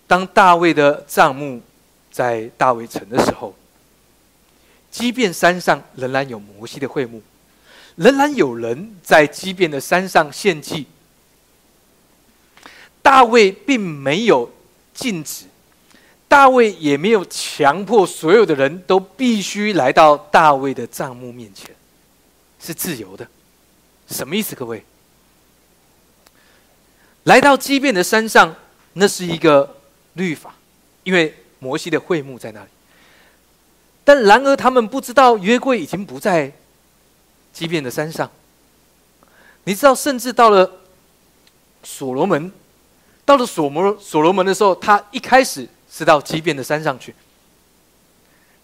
[0.08, 1.62] 当大卫的帐幕
[2.10, 3.54] 在大卫城的时候，
[4.90, 7.22] 即便山上仍然有摩西的会幕，
[7.94, 10.88] 仍然有人在即便的山上献祭。
[13.02, 14.50] 大卫并没有
[14.94, 15.46] 禁止。
[16.28, 21.70] 大卫也没有强迫所有的人都必须来到大卫的帐幕面前，
[22.58, 23.28] 是自由的。
[24.08, 24.54] 什么意思？
[24.54, 24.82] 各位，
[27.24, 28.56] 来到畸变的山上，
[28.94, 29.76] 那是一个
[30.14, 30.54] 律法，
[31.04, 32.70] 因为摩西的会幕在那里。
[34.02, 36.50] 但然而，他们不知道约柜已经不在
[37.52, 38.30] 畸变的山上。
[39.64, 40.80] 你知道，甚至到了
[41.84, 42.50] 所罗门，
[43.24, 45.68] 到了所摩所罗门的时候，他一开始。
[45.94, 47.14] 是到畸变的山上去，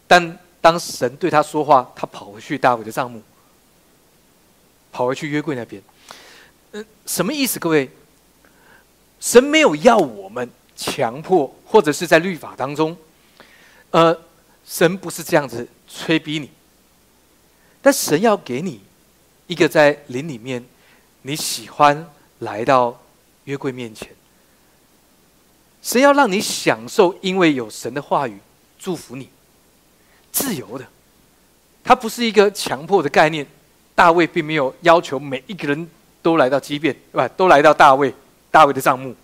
[0.07, 3.21] 但当神对他说话，他跑回去大卫的帐幕，
[4.91, 5.83] 跑回去约柜那边。
[6.73, 7.59] 嗯，什么意思？
[7.59, 7.91] 各位，
[9.21, 12.97] 神没有要我们强迫，或者是在律法当中，
[13.91, 14.19] 呃，
[14.67, 16.51] 神不是这样子催逼你，
[17.83, 18.81] 但神要给你
[19.47, 20.65] 一个在林里面，
[21.21, 22.99] 你喜欢来到
[23.45, 24.09] 约柜面前。
[25.89, 28.39] 神要让你享受，因为有神的话语
[28.78, 29.26] 祝福你，
[30.30, 30.86] 自由的。
[31.82, 33.47] 它不是一个强迫的概念。
[33.95, 35.89] 大卫并没有要求每一个人
[36.20, 37.26] 都来到畸变，对吧？
[37.28, 38.14] 都来到大卫
[38.51, 39.16] 大卫的帐目。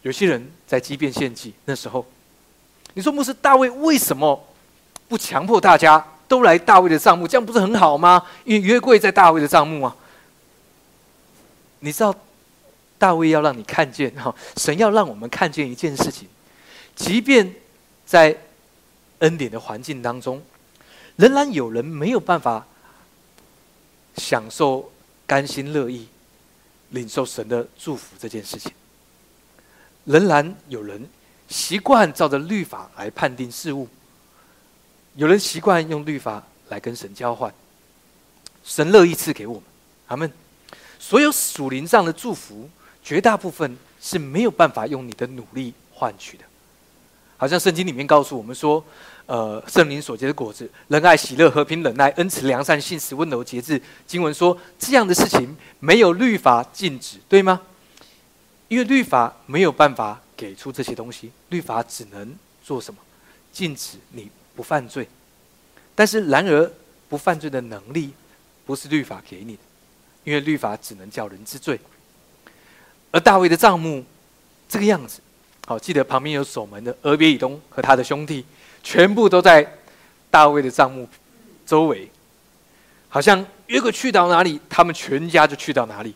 [0.00, 2.06] 有些人在畸变献祭，那时候，
[2.94, 4.42] 你说牧师大卫为什么
[5.08, 7.28] 不强迫大家都来大卫的帐目？
[7.28, 8.26] 这样不是很好吗？
[8.44, 9.94] 因为约柜在大卫的帐目啊。
[11.80, 12.14] 你知道？
[12.98, 16.28] 大卫要让你看见哈，神要让我们看见一件事情，
[16.94, 17.54] 即便
[18.06, 18.34] 在
[19.18, 20.42] 恩典的环境当中，
[21.16, 22.66] 仍然有人没有办法
[24.16, 24.90] 享受
[25.26, 26.08] 甘心乐意
[26.90, 28.72] 领受神的祝福这件事情，
[30.04, 31.06] 仍然有人
[31.48, 33.86] 习惯照着律法来判定事物，
[35.16, 37.52] 有人习惯用律法来跟神交换，
[38.64, 39.62] 神乐意赐给我们，
[40.06, 40.32] 阿门。
[40.98, 42.70] 所有属灵上的祝福。
[43.04, 46.44] 绝大部分是没有办法用你的努力换取的，
[47.36, 48.82] 好像圣经里面告诉我们说，
[49.26, 53.80] 呃，圣灵所结的果子，仁爱、喜乐、和平、忍耐、恩慈、良善、信实、温柔、节制。
[54.06, 57.60] 经文说这样的事情没有律法禁止，对吗？
[58.68, 62.34] 因为律法没有办法给出这些东西，律法只能
[62.64, 62.98] 做什么？
[63.52, 65.06] 禁止你不犯罪。
[65.94, 66.72] 但是然而
[67.08, 68.12] 不犯罪的能力
[68.64, 69.62] 不是律法给你的，
[70.24, 71.78] 因为律法只能叫人知罪。
[73.14, 74.04] 而大卫的帐幕
[74.68, 75.20] 这个样子，
[75.66, 78.44] 好，记得旁边有守门的俄别以东和他的兄弟，
[78.82, 79.64] 全部都在
[80.32, 81.08] 大卫的帐幕
[81.64, 82.10] 周围，
[83.08, 86.12] 好像约柜去到哪里，他们全家就去到哪里。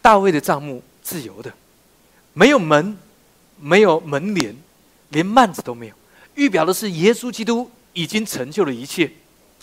[0.00, 1.52] 大卫的帐幕自由的，
[2.34, 2.96] 没有门，
[3.58, 4.56] 没有门帘，
[5.08, 5.94] 连幔子都没有，
[6.36, 9.10] 预表的是耶稣基督已经成就了一切。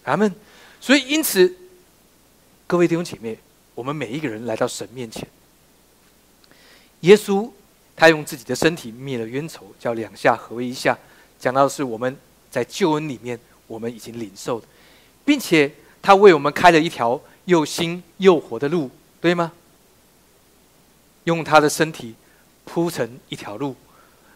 [0.03, 0.29] 阿门。
[0.81, 1.55] 所以，因此，
[2.67, 3.39] 各位弟兄姐妹，
[3.73, 5.25] 我们每一个人来到神面前，
[7.01, 7.49] 耶稣
[7.95, 10.97] 他用自己的身体灭了冤仇，叫两下合为一下，
[11.39, 12.15] 讲到的是我们
[12.49, 14.67] 在救恩里面我们已经领受的，
[15.25, 15.71] 并且
[16.01, 18.89] 他为我们开了一条又新又活的路，
[19.21, 19.51] 对吗？
[21.25, 22.15] 用他的身体
[22.65, 23.75] 铺成一条路，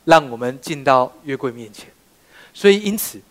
[0.05, 1.87] 让我们进到约柜面前。
[2.53, 3.21] 所以，因此，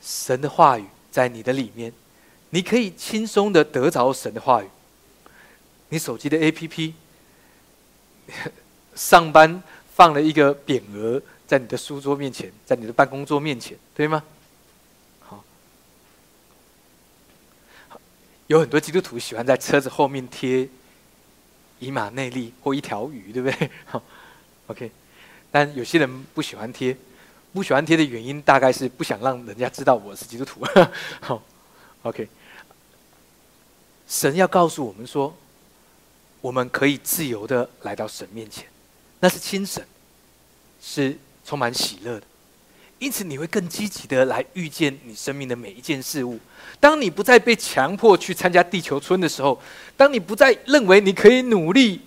[0.00, 1.92] 神的话语在你的里面，
[2.50, 4.68] 你可以轻松的得着神的话语。
[5.88, 6.92] 你手机的 APP，
[8.94, 9.62] 上班
[9.94, 14.22] 放了一个匾额在你的书桌面前，在你的办公桌面前，对吗？
[15.20, 15.44] 好，
[18.46, 20.68] 有很多基督徒喜欢在车子后面贴。
[21.78, 23.70] 以马内利或一条鱼，对不对？
[23.84, 24.02] 好
[24.68, 24.90] ，OK。
[25.50, 26.96] 但有些人不喜欢贴，
[27.52, 30.64] 不喜欢贴的原因大概是不想让人家知道我是基督徒。
[31.20, 31.42] 好
[32.02, 32.26] ，OK。
[34.08, 35.36] 神要告诉我们说，
[36.46, 38.64] 我们可以自由的来到神面前，
[39.18, 39.84] 那是亲神，
[40.80, 42.22] 是充满喜乐的。
[43.00, 46.38] 因此，你会更积极的来遇见你生命的每一件事物。
[46.78, 49.60] 当你不再被强迫去参加地球村的时候，
[49.96, 52.02] 当你不再认为你可以努力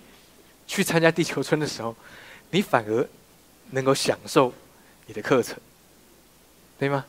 [0.66, 1.94] 去参加地球村的时候，
[2.48, 3.06] 你反而
[3.72, 4.50] 能够享受
[5.04, 5.54] 你的课程，
[6.78, 7.04] 对吗？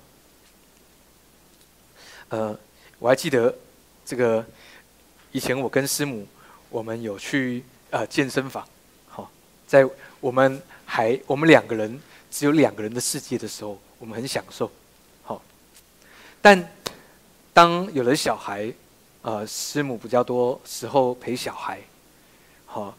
[2.28, 2.60] 呃，
[3.00, 3.58] 我还记得
[4.06, 4.46] 这个
[5.32, 6.28] 以前我跟师母，
[6.72, 8.68] 我们有去呃健身房，
[9.08, 9.30] 好，
[9.68, 9.88] 在
[10.20, 12.02] 我们还我们两个人。
[12.34, 14.72] 只有两个人的世界的时候，我们很享受，
[15.22, 15.42] 好。
[16.42, 16.72] 但
[17.52, 18.72] 当有了小孩，
[19.22, 21.82] 呃，师母比较多时候陪小孩，
[22.66, 22.98] 好，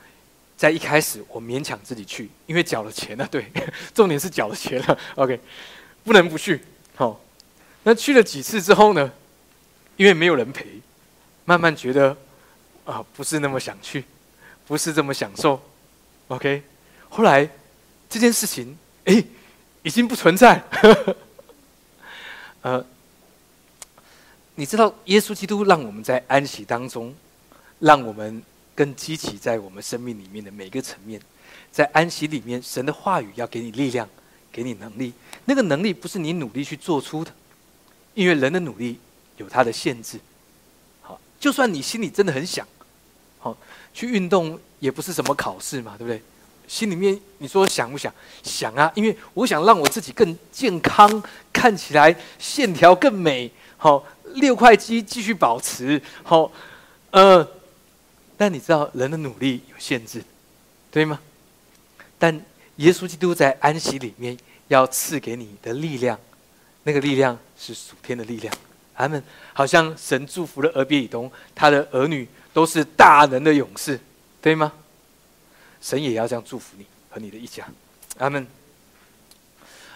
[0.55, 3.51] 在一开始我勉强自己去，因为缴了钱了，对，
[3.95, 5.41] 重点是缴了钱了，OK，
[6.05, 6.61] 不能不去，
[6.95, 7.19] 好。
[7.85, 9.11] 那去了几次之后呢？
[9.97, 10.67] 因为没有人陪，
[11.47, 12.15] 慢慢觉得
[12.85, 14.05] 啊，不是那么想去，
[14.67, 15.61] 不是这么享受
[16.29, 16.63] ，OK。
[17.09, 17.49] 后来
[18.09, 18.79] 这件事情。
[19.05, 19.21] 哎，
[19.83, 20.63] 已经不存在。
[22.63, 22.87] 呃，
[24.55, 27.13] 你知道，耶稣基督让我们在安息当中，
[27.81, 28.41] 让我们
[28.77, 31.21] 更积极在我们生命里面的每个层面，
[31.73, 34.09] 在安息里面，神的话语要给你力量，
[34.53, 35.13] 给你能力。
[35.47, 37.33] 那个能力不是你努力去做出的，
[38.15, 39.01] 因为人的努力
[39.37, 40.21] 有它的限制。
[41.01, 42.65] 好，就算你心里真的很想，
[43.43, 43.55] 好
[43.93, 46.23] 去运动，也不是什么考试嘛，对不对？
[46.69, 48.11] 心里面你说想不想？
[48.43, 51.23] 想啊，因为我想让我自己更健康，
[51.53, 56.51] 看起来线条更美，好六块肌继续保持，好，
[57.11, 57.47] 呃，
[58.37, 60.23] 但你知道人的努力有限制，
[60.91, 61.19] 对吗？
[62.19, 62.41] 但
[62.77, 64.39] 耶稣基督在安息里面
[64.69, 66.19] 要赐给你的力量，
[66.85, 68.55] 那个力量是属天的力量。
[68.95, 69.23] 阿门。
[69.53, 73.99] 好像神祝福了俄别以东，他的儿女都是大能的勇士，
[74.41, 74.73] 对吗？
[75.81, 77.67] 神也要这样祝福你和你的一家，
[78.19, 78.47] 阿门。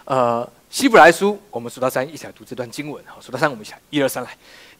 [0.05, 3.03] 呃，希伯来书，我们数到三，一起来读这段经文。
[3.07, 4.37] 好，数到三，我们一起来，一二三，来，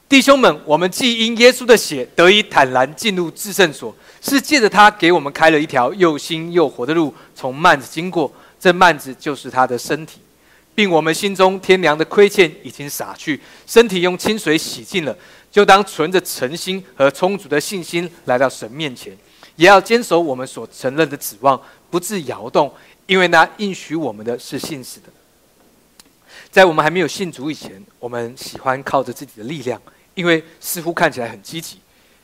[0.09, 8.33] 弟兄们，我们既因耶稣的血得以坦然进入至圣所，是借着他给我们开了一条又新又活的路，从幔子经过。
[8.59, 10.19] 这幔子就是他的身体，
[10.75, 15.17] 并我们心中天良的亏欠已经洒去，身体用清水洗净了，
[15.51, 19.17] 就当存着诚心和充足的信心来到神面前。
[19.57, 21.59] 也要坚守我们所承认的指望，
[21.91, 22.71] 不致摇动，
[23.07, 25.07] 因为那应许我们的是信实的。
[26.51, 29.81] 在我们还没有信主以前，我们喜欢靠着自己的力量，
[30.15, 31.79] 因为似乎看起来很积极，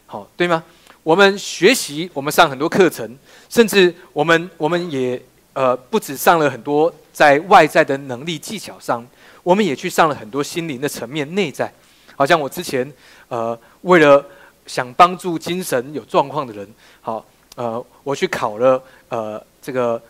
[0.04, 0.62] 好，对吗？
[1.02, 3.16] 我们学习，我们上很多课程，
[3.48, 5.20] 甚至我们我们也
[5.54, 9.06] 呃不止上了很多在外在的能力技巧上，
[9.42, 11.72] 我们也去上了很多心灵的层面内在。
[12.16, 12.92] 好像我之前
[13.28, 14.24] 呃为了。
[14.64, 16.66] 想帮助精神有状况的人，
[17.00, 20.00] 好，呃，我去考了呃这个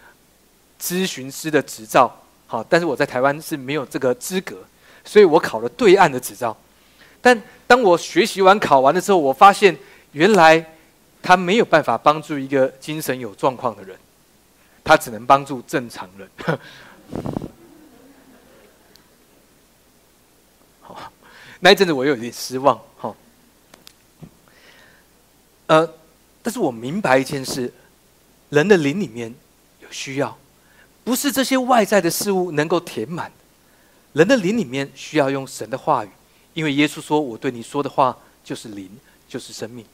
[0.78, 2.14] 咨询师的执照，
[2.46, 4.58] 好，但是我在台湾是没有这个资格，
[5.06, 6.54] 所以我考了对岸的执照。
[7.22, 9.74] 但当我学习完考完了之后，我发现
[10.12, 10.62] 原来
[11.22, 13.96] 他没有办法帮助一个精神有状况的人，
[14.84, 16.28] 他只能帮助正常人。
[21.64, 23.14] 那一阵子我有点失望，哈。
[25.68, 25.88] 呃，
[26.42, 27.72] 但是我明白一件事，
[28.50, 29.32] 人的灵里面
[29.80, 30.36] 有需要，
[31.04, 33.30] 不是这些外在的事物能够填满。
[34.12, 36.08] 人的灵里面需要用神的话语，
[36.52, 38.90] 因为耶稣说：“我对你说的话就是灵，
[39.28, 39.86] 就是生命。”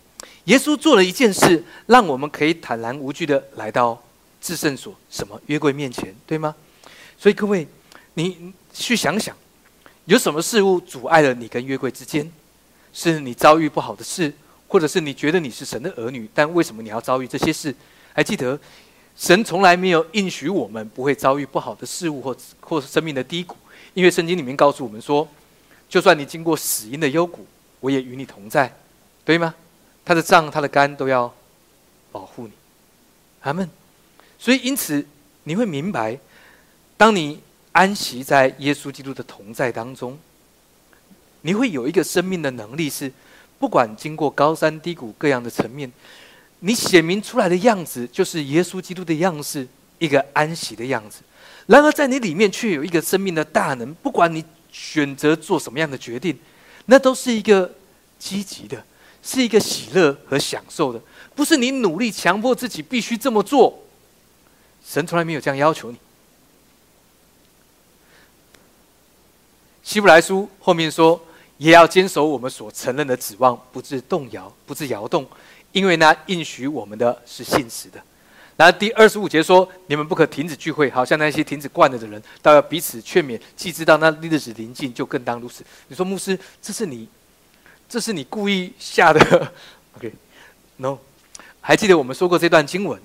[0.44, 4.02] 耶稣做了一件事，让我们可以坦然无惧的来到
[4.40, 6.54] 至圣所，什么约柜面前，对吗？
[7.18, 7.68] 所以各位，
[8.14, 9.36] 你去想想，
[10.08, 12.30] 有什么事物阻碍了你跟约柜之间？
[12.94, 14.32] 是你遭遇不好的事，
[14.66, 17.74] 或者是你觉得你是神的儿女，但为什么你要遭遇这些事？
[18.14, 18.58] 还记得，
[19.18, 23.54] 神从来没有应许我们不会遭遇不好的事物，或或是生命的低谷。
[23.92, 25.28] 因为圣经里面告诉我们说，
[25.90, 27.46] 就算你经过死荫的幽谷，
[27.80, 28.74] 我也与你同在，
[29.26, 29.54] 对吗？
[30.06, 31.30] 他的杖、他的肝都要
[32.10, 32.52] 保护你，
[33.42, 33.68] 阿门。
[34.38, 35.06] 所以因此
[35.44, 36.18] 你会明白，
[36.96, 37.40] 当你
[37.72, 40.18] 安息在耶稣基督的同在当中，
[41.42, 43.12] 你会有一个生命的能力，是
[43.58, 45.90] 不管经过高山低谷各样的层面，
[46.60, 49.66] 你显明出来的样子就是耶稣基督的样式，
[49.98, 51.20] 一个安息的样子。
[51.66, 56.36] 然而，在你里面却有一个生命的大能，不管你选择做什么样的决定，
[56.86, 57.70] 那都是一个
[58.18, 58.82] 积极的，
[59.22, 61.00] 是一个喜乐和享受的，
[61.34, 63.78] 不是你努力强迫自己必须这么做。
[64.84, 65.98] 神从来没有这样要求你。
[69.88, 71.18] 希伯来书后面说，
[71.56, 75.26] 也要坚守我们所承认的指望，不致动摇，不致摇动，
[75.72, 77.98] 因为那应许我们的是信实的。
[78.54, 83.40] 然后第二十五节说：“你们不可停止聚会，好像那些停止惯了的人，倒要彼此劝勉。
[83.56, 87.08] 既知道那日子临近，就更当如此。”你说牧师，这是你，
[87.88, 89.52] 这是你故意下的？
[89.96, 90.98] OK，No，
[91.62, 93.00] 还记得我们说过这段经文？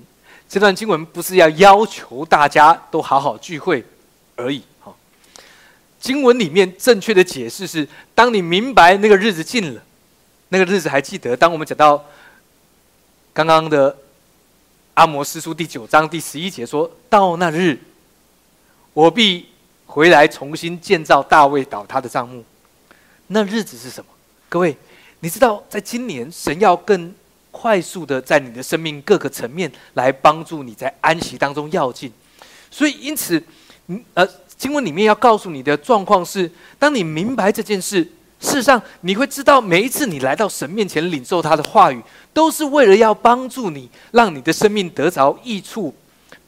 [0.50, 3.86] 这段经文不是要要求大家都好好聚会
[4.36, 4.62] 而已。
[6.04, 9.82] 经文里面正确的解释是：当你明白那个日子近了，
[10.50, 11.34] 那个日子还记得？
[11.38, 12.04] 当我们讲到
[13.32, 13.98] 刚刚的。
[14.96, 17.76] 阿摩斯书第九章第十一节说到：“那日，
[18.94, 19.48] 我必
[19.88, 22.46] 回来重新建造大卫倒塌的帐幕。”
[23.26, 24.12] 那日子是什么？
[24.48, 24.78] 各位，
[25.22, 27.12] 你知道，在今年，神要更
[27.50, 32.14] 快速的在你的生命各个层面来帮助你在安息当中要进。
[32.70, 33.44] 所以，因此，
[33.88, 36.50] 嗯呃，经文里面要告诉你的状况是：
[36.80, 38.08] 当你明白这件事。
[38.40, 45.96] 事实上，你会知道，每一次你来到神面前领受他的话语，都是为了要帮助你，让你的生命得着益处，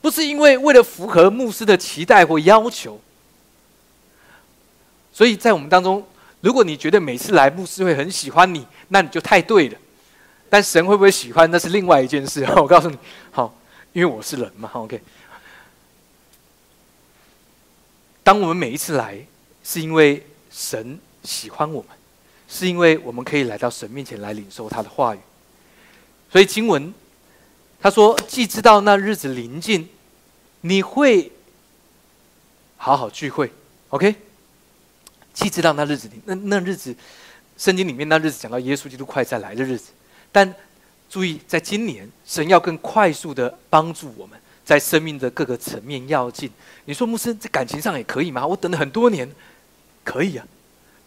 [0.01, 2.99] 不是因为为了符合牧师的期待或要求。
[5.13, 6.05] 所以在我们当中，
[6.41, 9.77] 如果你觉得每次来牧师会很喜欢你，那你就太对了。
[10.49, 12.45] 但神会不会喜欢，那是另外一件事。
[12.59, 12.97] 我告诉你，
[13.31, 13.55] 好，
[13.93, 14.69] 因为我是人嘛。
[14.73, 15.01] OK，
[18.25, 19.25] 当我们每一次来，
[19.63, 20.21] 是因为
[20.51, 20.99] 神。
[21.23, 21.89] 喜欢我们，
[22.47, 25.19] 是因为我们可以来到神面前来领受他的话语。
[26.31, 26.93] 所以经文
[27.81, 29.89] 他说：“既知道那日子临近，
[30.61, 31.31] 你会
[32.77, 33.51] 好好聚会。
[33.89, 34.13] ”OK，
[35.33, 36.95] 既知道那日子临，那那日子，
[37.57, 39.93] 圣经里面那日子讲到耶稣基督快再来的日子。
[40.31, 40.53] 但
[41.09, 46.51] 注意，在今年，神要更快速的帮助我们在生命的各个层面要进。
[46.83, 48.45] 你说牧师，在感情上也可以吗？
[48.45, 49.31] 我等了很多年，
[50.03, 50.45] 可以啊。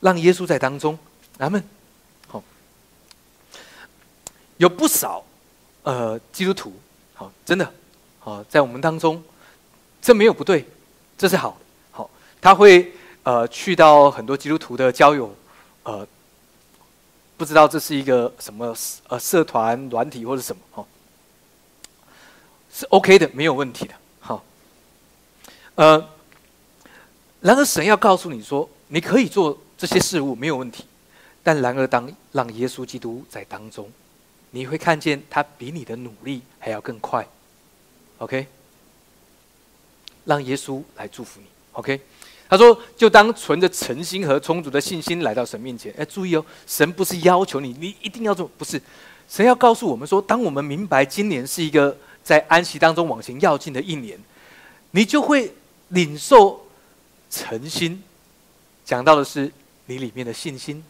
[0.00, 0.96] 让耶稣在当中，
[1.36, 1.60] 咱们
[2.28, 2.40] 好，
[4.56, 5.24] 有不少
[5.82, 6.72] 呃基督徒，
[7.14, 7.68] 好，真的
[8.20, 9.20] 好，在我们当中，
[10.00, 10.64] 这没有不对，
[11.16, 11.58] 这是好，
[11.90, 12.08] 好，
[12.40, 12.92] 他会
[13.24, 15.34] 呃去到很多基督徒的交友，
[15.82, 16.06] 呃，
[17.36, 18.72] 不知道这是一个什么
[19.08, 20.86] 呃社团软体或者什么哦，
[22.78, 24.44] 是 OK 的，没有问题的，好，
[25.74, 26.08] 呃，
[27.40, 29.58] 然而神要告诉你说，你可以做。
[29.78, 30.84] 这些事物没有问题，
[31.40, 33.88] 但然而当让耶稣基督在当中，
[34.50, 37.24] 你会看见他比你的努力还要更快。
[38.18, 38.44] OK，
[40.24, 41.46] 让耶稣来祝福你。
[41.74, 42.00] OK，
[42.48, 45.94] 他说就当存着诚心和充足的信心来到神面前。
[45.96, 48.82] 哎，注意哦，神不是要求你你一定要做，不是，
[49.28, 51.96] 神要告诉我们说，当我们明白今年是一个
[52.28, 54.18] 在安息当中往前要进的一年，
[54.90, 55.54] 你就会
[55.88, 56.66] 领受
[57.30, 58.02] 诚心。
[58.84, 59.50] 讲到的是。
[59.90, 60.84] 你里面的信心，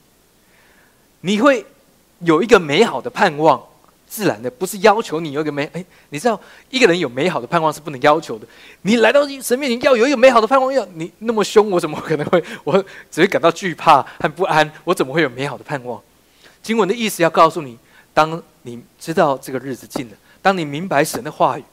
[1.21, 1.65] 你会
[2.19, 3.63] 有一个美好的盼望，
[4.09, 8.45] 自然的不是要求你有一个美哎，你知道一个人有美好的盼望是不能要求的。
[8.83, 12.43] 你来到神面前要有一个美好的盼望，要你那么凶，我怎么可能会？
[12.65, 16.03] 我只会感到惧怕和不安，我怎么会有美好的盼望？
[16.61, 17.79] 经文的意思要告诉你，
[18.13, 20.17] 当你知道这个日子近了，
[20.49, 21.65] 当你明白神的话语，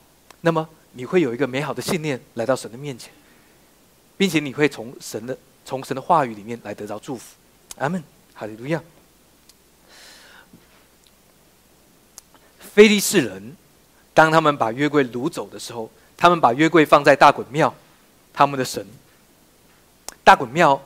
[0.42, 3.10] 那么你会有一个美好的信念来到神的面前，
[4.18, 5.38] 并且你会从神的。
[5.64, 7.36] 从神的话语里面来得到祝福，
[7.78, 8.04] 阿门，
[8.34, 8.84] 哈利路亚。
[12.60, 13.56] 非利士人，
[14.14, 16.30] 当他们把约柜掳走的时候，他。
[16.30, 17.74] 们把约柜放在大衮庙，
[18.34, 18.86] 他们的神。
[20.22, 20.84] 大衮庙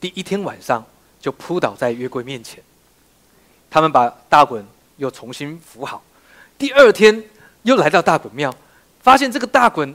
[0.00, 0.82] 第一天晚上
[1.20, 2.64] 就扑倒在约柜面前，
[3.68, 4.64] 他们把大衮
[4.96, 6.02] 又重新扶好。
[6.58, 7.24] 第二天
[7.62, 8.54] 又来到大衮庙，
[9.00, 9.94] 发现这个大衮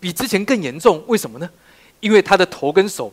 [0.00, 1.02] 比之前更严重。
[1.06, 1.48] 为什么呢？
[2.00, 3.12] 因为他的头跟手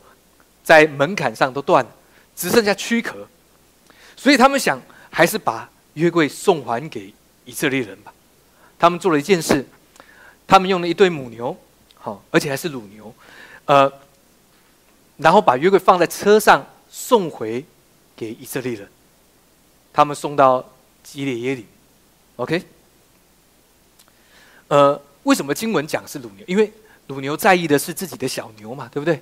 [0.64, 1.92] 在门槛上都断了，
[2.36, 3.28] 只剩下躯壳。
[4.18, 7.14] 所以他们想，还是把约柜送还给
[7.46, 8.14] 以色列人吧。
[8.78, 9.66] 他们做了一件事，
[10.48, 11.56] 他们用了一对母牛，
[11.96, 13.14] 好，而且还是乳牛，
[13.66, 13.92] 呃，
[15.18, 17.64] 然后把约柜放在车上送回
[18.16, 18.90] 给以色列人。
[19.94, 20.68] 他们送到
[21.04, 21.66] 基列耶里
[22.42, 22.64] ，OK。
[24.68, 26.46] 呃，为什么经文讲是乳牛？
[26.48, 26.72] 因为
[27.08, 29.22] 乳牛在意的是自己的小牛嘛，对不对？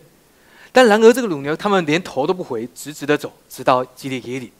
[0.71, 4.51] 但然而这个乳牛，他们连头都不回，直直的走，直到基列耶里。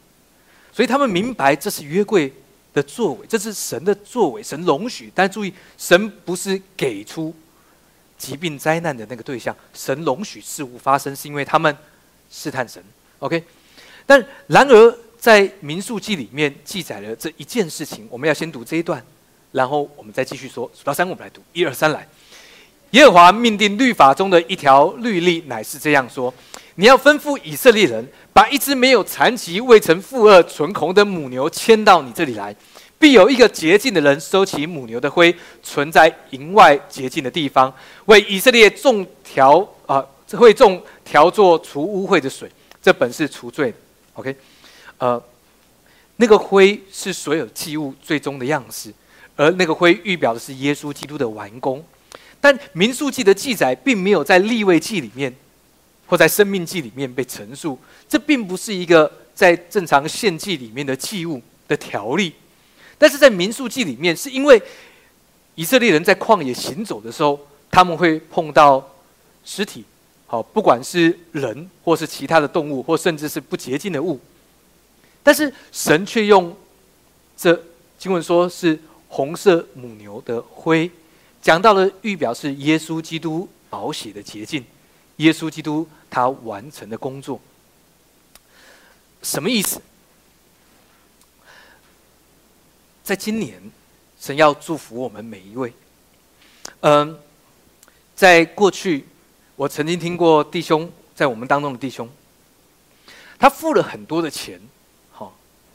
[0.73, 2.33] 所以他们明白这是约柜
[2.73, 5.11] 的作为，这是神的作为，神容许。
[5.15, 7.33] 但注意，神不是给出
[8.17, 11.75] 疾病灾难的那个对象，神容许事物发生，是因为他们
[12.31, 12.83] 试探神。
[13.19, 13.43] OK，
[14.05, 19.03] 但然而在民数记里面记载了这一件事情，我们要先读这一段，
[19.51, 20.69] 然后我们再继续说。
[20.73, 22.07] 数到三，我们来读，一二三，来。
[22.91, 26.33] 耶和华命定律法中的一条律例，乃是这样说：
[26.75, 28.07] 你要吩咐以色列人。
[28.31, 32.55] 把一只没有残疾、未曾负恶、纯红的母牛牵到你这里来，
[32.97, 37.73] 必有一个洁净的人收起母牛的灰，存在营外洁净的地方，
[38.05, 42.49] 为以色列种调啊，会种调做除污秽的水，
[42.81, 43.73] 这本是除罪。
[44.13, 44.33] OK，
[44.99, 45.21] 呃，
[46.15, 48.93] 那个灰是所有祭物最终的样式，
[49.35, 51.83] 而那个灰预表的是耶稣基督的完工。
[52.39, 55.35] 但民数记的记载并没有在立位记里面。
[56.09, 57.77] 或在生命记里面被陈述，
[58.07, 62.33] 这并不是一个在正常献祭里面的祭物的条例，
[62.97, 64.59] 但是在民数记里面，是因为
[65.53, 67.39] 以色列人在旷野行走的时候，
[67.69, 68.83] 他们会碰到
[69.45, 69.85] 尸体，
[70.25, 74.19] 好，不管是人或是其他的动物，或甚至是不洁净的物，
[75.29, 76.57] 但是神却用
[77.37, 77.63] 这
[77.99, 80.89] 经文说是红色母牛的灰，
[81.39, 84.65] 讲到了预表是耶稣基督宝血的捷径，
[85.17, 85.87] 耶稣基督。
[86.09, 87.39] 他完成的工作
[89.21, 89.79] 什么意思？
[93.03, 93.61] 在今年，
[94.19, 95.71] 神要祝福我们每一位。
[96.79, 97.15] 嗯，
[98.15, 99.05] 在过去，
[99.55, 102.09] 我曾经听过弟兄在我们当中的弟兄，
[103.37, 104.59] 他付了很多的钱，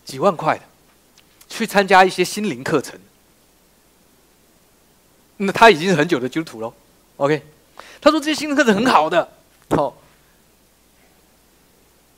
[0.05, 0.63] 几万块的，
[1.49, 2.99] 去参加一些心灵课程。
[5.37, 6.73] 那他已经是很久的基督徒了。
[7.17, 7.43] OK，
[8.01, 9.29] 他说这些心灵课程很好的，
[9.71, 9.97] 好。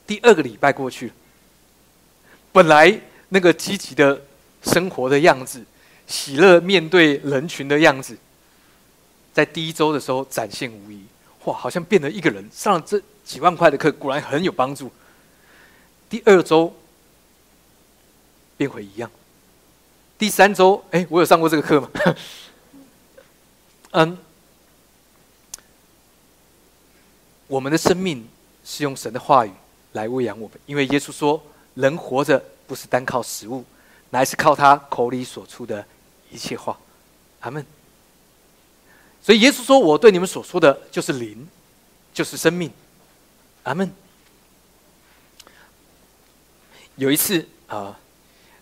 [0.07, 1.13] 第二个礼拜过去，
[2.53, 4.23] 本来那个积极的
[4.63, 5.65] 生活的样子，
[6.07, 8.17] 喜乐面对人群的样子，
[9.33, 11.05] 在第一周的时候展现无疑。
[11.45, 12.49] 哇，好像变了一个人。
[12.53, 14.93] 上了这几万块的课，果然很有帮助。
[16.09, 16.73] 第二周
[18.57, 19.11] 变回一样。
[20.19, 21.91] 第三周，哎，我有上过这个课吗？
[23.93, 24.19] 嗯，
[27.47, 28.29] 我们的生命
[28.65, 29.53] 是用神的话语。
[29.93, 31.43] 来喂养我们，因为耶稣说
[31.73, 33.65] ：“人活着不是单靠食物，
[34.11, 35.83] 乃是靠他口里所出的
[36.31, 36.79] 一切话。”
[37.41, 37.65] 阿门。
[39.23, 41.49] 所以耶稣说：“我对你们所说的就是灵，
[42.13, 42.71] 就是生命。”
[43.65, 43.91] 阿门。
[46.97, 47.99] 有一次啊，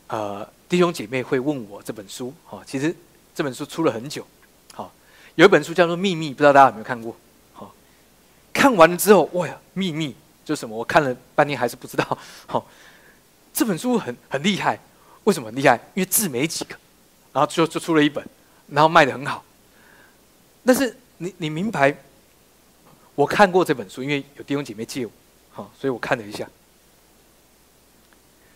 [0.09, 2.95] 呃弟兄姐妹会问我这本书，哈，其实
[3.35, 4.27] 这本书出了很久，
[4.73, 4.93] 好，
[5.35, 7.17] 有一本书叫做《秘密》，不知道大家有没有看过？
[7.53, 7.75] 好，
[8.53, 10.09] 看完了之后，哇呀，《秘密》。
[10.45, 10.77] 就什么？
[10.77, 12.19] 我看了半天还是不知道。
[12.47, 12.69] 好，
[13.55, 14.79] 这本书很很厉害，
[15.25, 15.77] 为什么很厉害？
[15.95, 16.77] 因为字没几个，
[17.33, 18.23] 然后就就出了一本，
[18.69, 19.43] 然后卖的很好。
[20.63, 21.97] 但是你你明白？
[23.15, 25.13] 我看过这本书，因为有弟兄姐妹借我，
[25.51, 26.47] 好，所以我看了一下。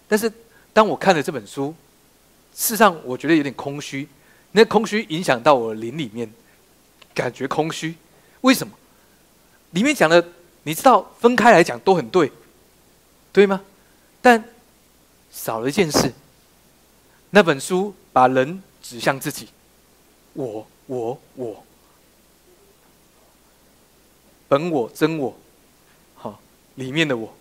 [0.06, 0.30] 但是
[0.78, 1.74] 当我看了这本书，
[2.54, 4.08] 事实上我觉得有点空虚，
[4.52, 6.32] 那空虚影响到我灵里面，
[7.12, 7.96] 感觉空虚。
[8.42, 8.72] 为什么？
[9.72, 10.24] 里面讲的。
[10.62, 12.30] 你知道分开来讲都很对，
[13.32, 13.60] 对吗？
[14.22, 14.44] 但
[15.32, 16.12] 少了一件事。
[17.30, 19.48] 那本书把人指向自己，
[20.34, 21.64] 我我我，
[24.46, 25.36] 本我真我，
[26.14, 26.40] 好
[26.76, 27.34] 里面的我，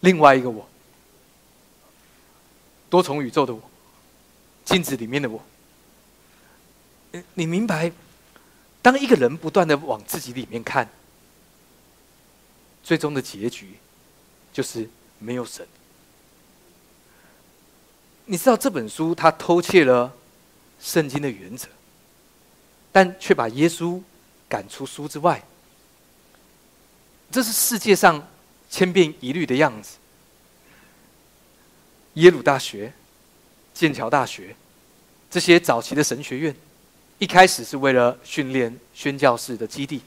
[0.00, 0.68] 另外一个我，
[2.88, 3.60] 多重宇宙的我，
[4.64, 5.42] 镜子里面的我。
[7.34, 7.92] 你明白？
[8.82, 10.88] 当一个人不断的往自己里面看。
[12.84, 13.74] 最终的结局，
[14.52, 15.66] 就是没有神。
[18.26, 20.14] 你知道这本书它偷窃了
[20.80, 21.68] 圣经的原则，
[22.92, 24.00] 但却把耶稣
[24.48, 25.42] 赶出书之外。
[27.28, 28.24] 这是世界上
[28.70, 29.96] 千变一律的样子。
[32.16, 32.92] 耶鲁大学、
[33.74, 34.54] 剑桥大学
[35.30, 36.54] 这些早期的神学院，
[37.18, 40.00] 一开始是为了训练宣教士的基地，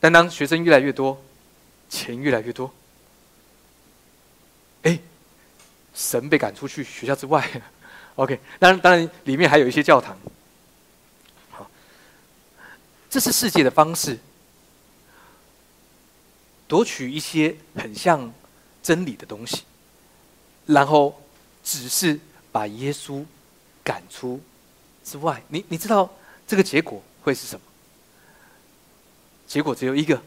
[0.00, 1.22] 但当学生越来越多，
[1.88, 2.72] 钱越来越多，
[4.82, 4.98] 哎，
[5.94, 7.48] 神被赶出去学校之外。
[8.16, 10.18] OK，当然，当然里面还有一些教堂。
[11.50, 11.70] 好，
[13.08, 14.18] 这是世界的方式。
[16.66, 18.32] 夺取一些很像
[18.82, 19.62] 真理的东西，
[20.66, 21.20] 然后
[21.62, 22.18] 只是
[22.50, 23.24] 把耶稣
[23.82, 24.40] 赶出
[25.04, 26.10] 之外，你你知道
[26.46, 27.66] 这个结果会是什么？
[29.46, 30.20] 结果只有一个，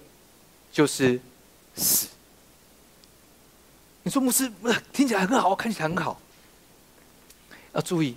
[0.71, 1.19] 就是
[1.75, 2.07] 死。
[4.03, 4.51] 你说牧师，
[4.93, 6.21] 听起来很好，看起来很好。
[7.73, 8.15] 要注意，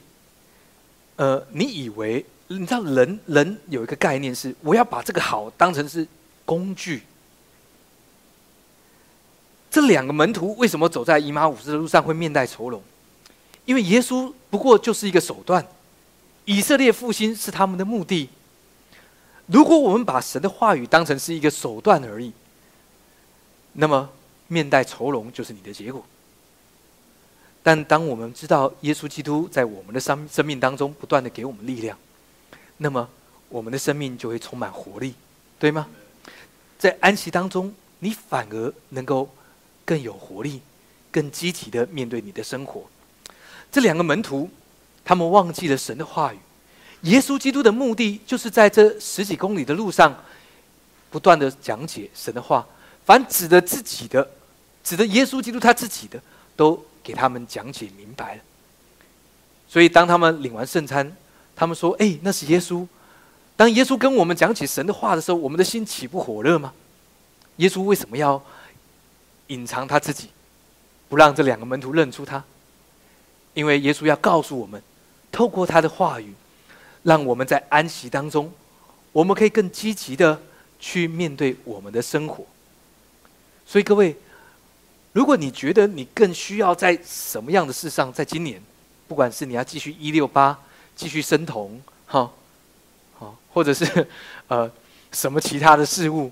[1.16, 6.06] 呃，你以为你知道人人有一个概念是，我要把这个好当成是
[6.44, 7.02] 工具。
[9.70, 12.82] 这两个门徒为什么走在以马五斯的路上会面带愁容？
[13.66, 15.64] 因为耶稣不过就是一个手段，
[16.44, 18.28] 以色列复兴是他们的目的。
[19.46, 22.32] 如果我们把神的话语当成是一个手段而已，
[23.74, 24.10] 那么
[24.48, 26.04] 面带愁容就是你的结果。
[27.62, 31.96] 但当我们知道耶稣基督在我们的生生命当中不断的给我们力量，
[32.78, 33.08] 那么
[33.48, 35.14] 我们的生命就会充满活力，
[35.60, 35.86] 对吗？
[36.76, 39.28] 在安息当中，你反而能够。
[39.90, 40.62] 更有活力、
[41.10, 42.84] 更积极的面对你的生活。
[43.72, 44.48] 这两个门徒，
[45.04, 46.38] 他们忘记了神的话语。
[47.00, 50.16] 耶稣基督的目的，就是在这十几公里的路上，
[51.10, 52.64] 不断的讲解神的话。
[53.04, 54.30] 凡指的自己的，
[54.84, 56.22] 指的耶稣基督他自己的，
[56.54, 58.42] 都给他们讲解明白了。
[59.68, 61.12] 所以，当他们领完圣餐，
[61.56, 62.86] 他们说：“哎，那是耶稣。”
[63.58, 66.72] 当耶稣跟我们讲起神的话的时候，我们的心岂不火热吗？
[67.56, 68.40] 耶稣为什么要？
[69.50, 70.30] 隐藏他自己，
[71.08, 72.42] 不让这两个门徒认出他，
[73.52, 74.80] 因为耶稣要告诉我们，
[75.30, 76.32] 透过他的话语，
[77.02, 78.52] 让我们在安息当中，
[79.10, 80.40] 我们可以更积极的
[80.78, 82.46] 去面对我们的生活。
[83.66, 84.16] 所以各位，
[85.12, 88.62] 如果你觉得你更需要在什么样的事上，在今年，
[89.08, 90.56] 不管是你要继续一六八，
[90.94, 92.30] 继续生酮，哈，
[93.18, 94.06] 好，或者是
[94.46, 94.70] 呃
[95.10, 96.30] 什么其他的事物，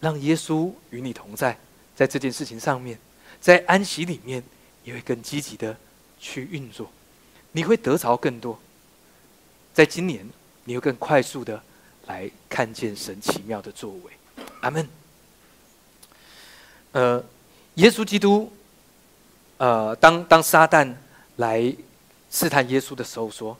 [0.00, 1.58] 让耶稣与你同在。
[1.96, 2.98] 在这件事情上面，
[3.40, 4.42] 在安息里面，
[4.84, 5.74] 也会更积极的
[6.20, 6.90] 去运作，
[7.52, 8.60] 你会得着更多。
[9.72, 10.28] 在今年，
[10.64, 11.60] 你会更快速的
[12.06, 14.12] 来看见神奇妙的作为。
[14.60, 14.86] 阿门。
[16.92, 17.24] 呃，
[17.76, 18.52] 耶稣基督，
[19.56, 20.94] 呃，当当撒旦
[21.36, 21.74] 来
[22.30, 23.56] 试探耶稣的时候，说：“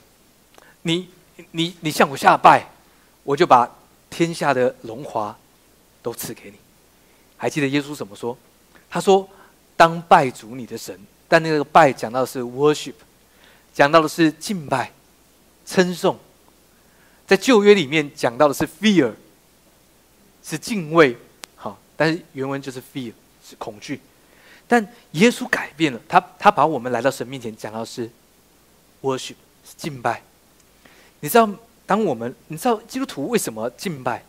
[0.83, 1.09] 你
[1.53, 2.67] 你你向我下拜，
[3.25, 3.71] 我就把
[4.11, 5.37] 天下的荣华
[6.03, 6.59] 都赐给你。”
[7.37, 8.37] 还记得耶稣怎么说？
[8.89, 9.29] 他说
[9.77, 12.95] ：“当拜主你的神。”但那个拜讲到的是 worship，
[13.75, 14.93] 讲到的是敬拜、
[15.67, 16.17] 称颂。
[17.27, 19.13] 在旧约里面讲到的是 fear，
[20.43, 21.17] 是敬畏。
[21.57, 23.13] 好，但是原文就是 fear，
[23.45, 24.01] 是恐惧。
[24.69, 28.09] 但耶稣改变了，他他把我们来到神面前，讲到是
[29.03, 29.35] worship，
[29.65, 30.23] 是敬拜。
[31.19, 31.51] 你知道，
[31.85, 34.23] 当我们你知道基督徒为什么敬拜？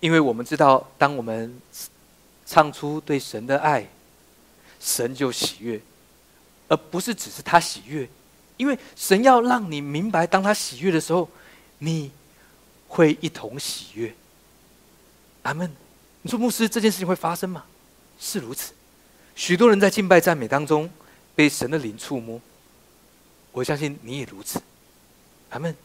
[0.00, 1.60] 因为我们知道，当我们
[2.46, 3.86] 唱出对神的爱，
[4.80, 5.80] 神就喜悦，
[6.68, 8.08] 而不是只是他喜悦。
[8.56, 11.28] 因为神要让你明白，当他喜悦的时候，
[11.78, 12.10] 你
[12.88, 14.14] 会一同喜悦。
[15.42, 15.70] 阿门。
[16.22, 17.64] 你说牧师，这件事情会发生吗？
[18.18, 18.72] 是如此。
[19.36, 20.90] 许多人在敬拜赞美当中
[21.36, 22.40] 被神的灵触摸，
[23.52, 24.60] 我相信你也如此。
[25.50, 25.76] 阿门。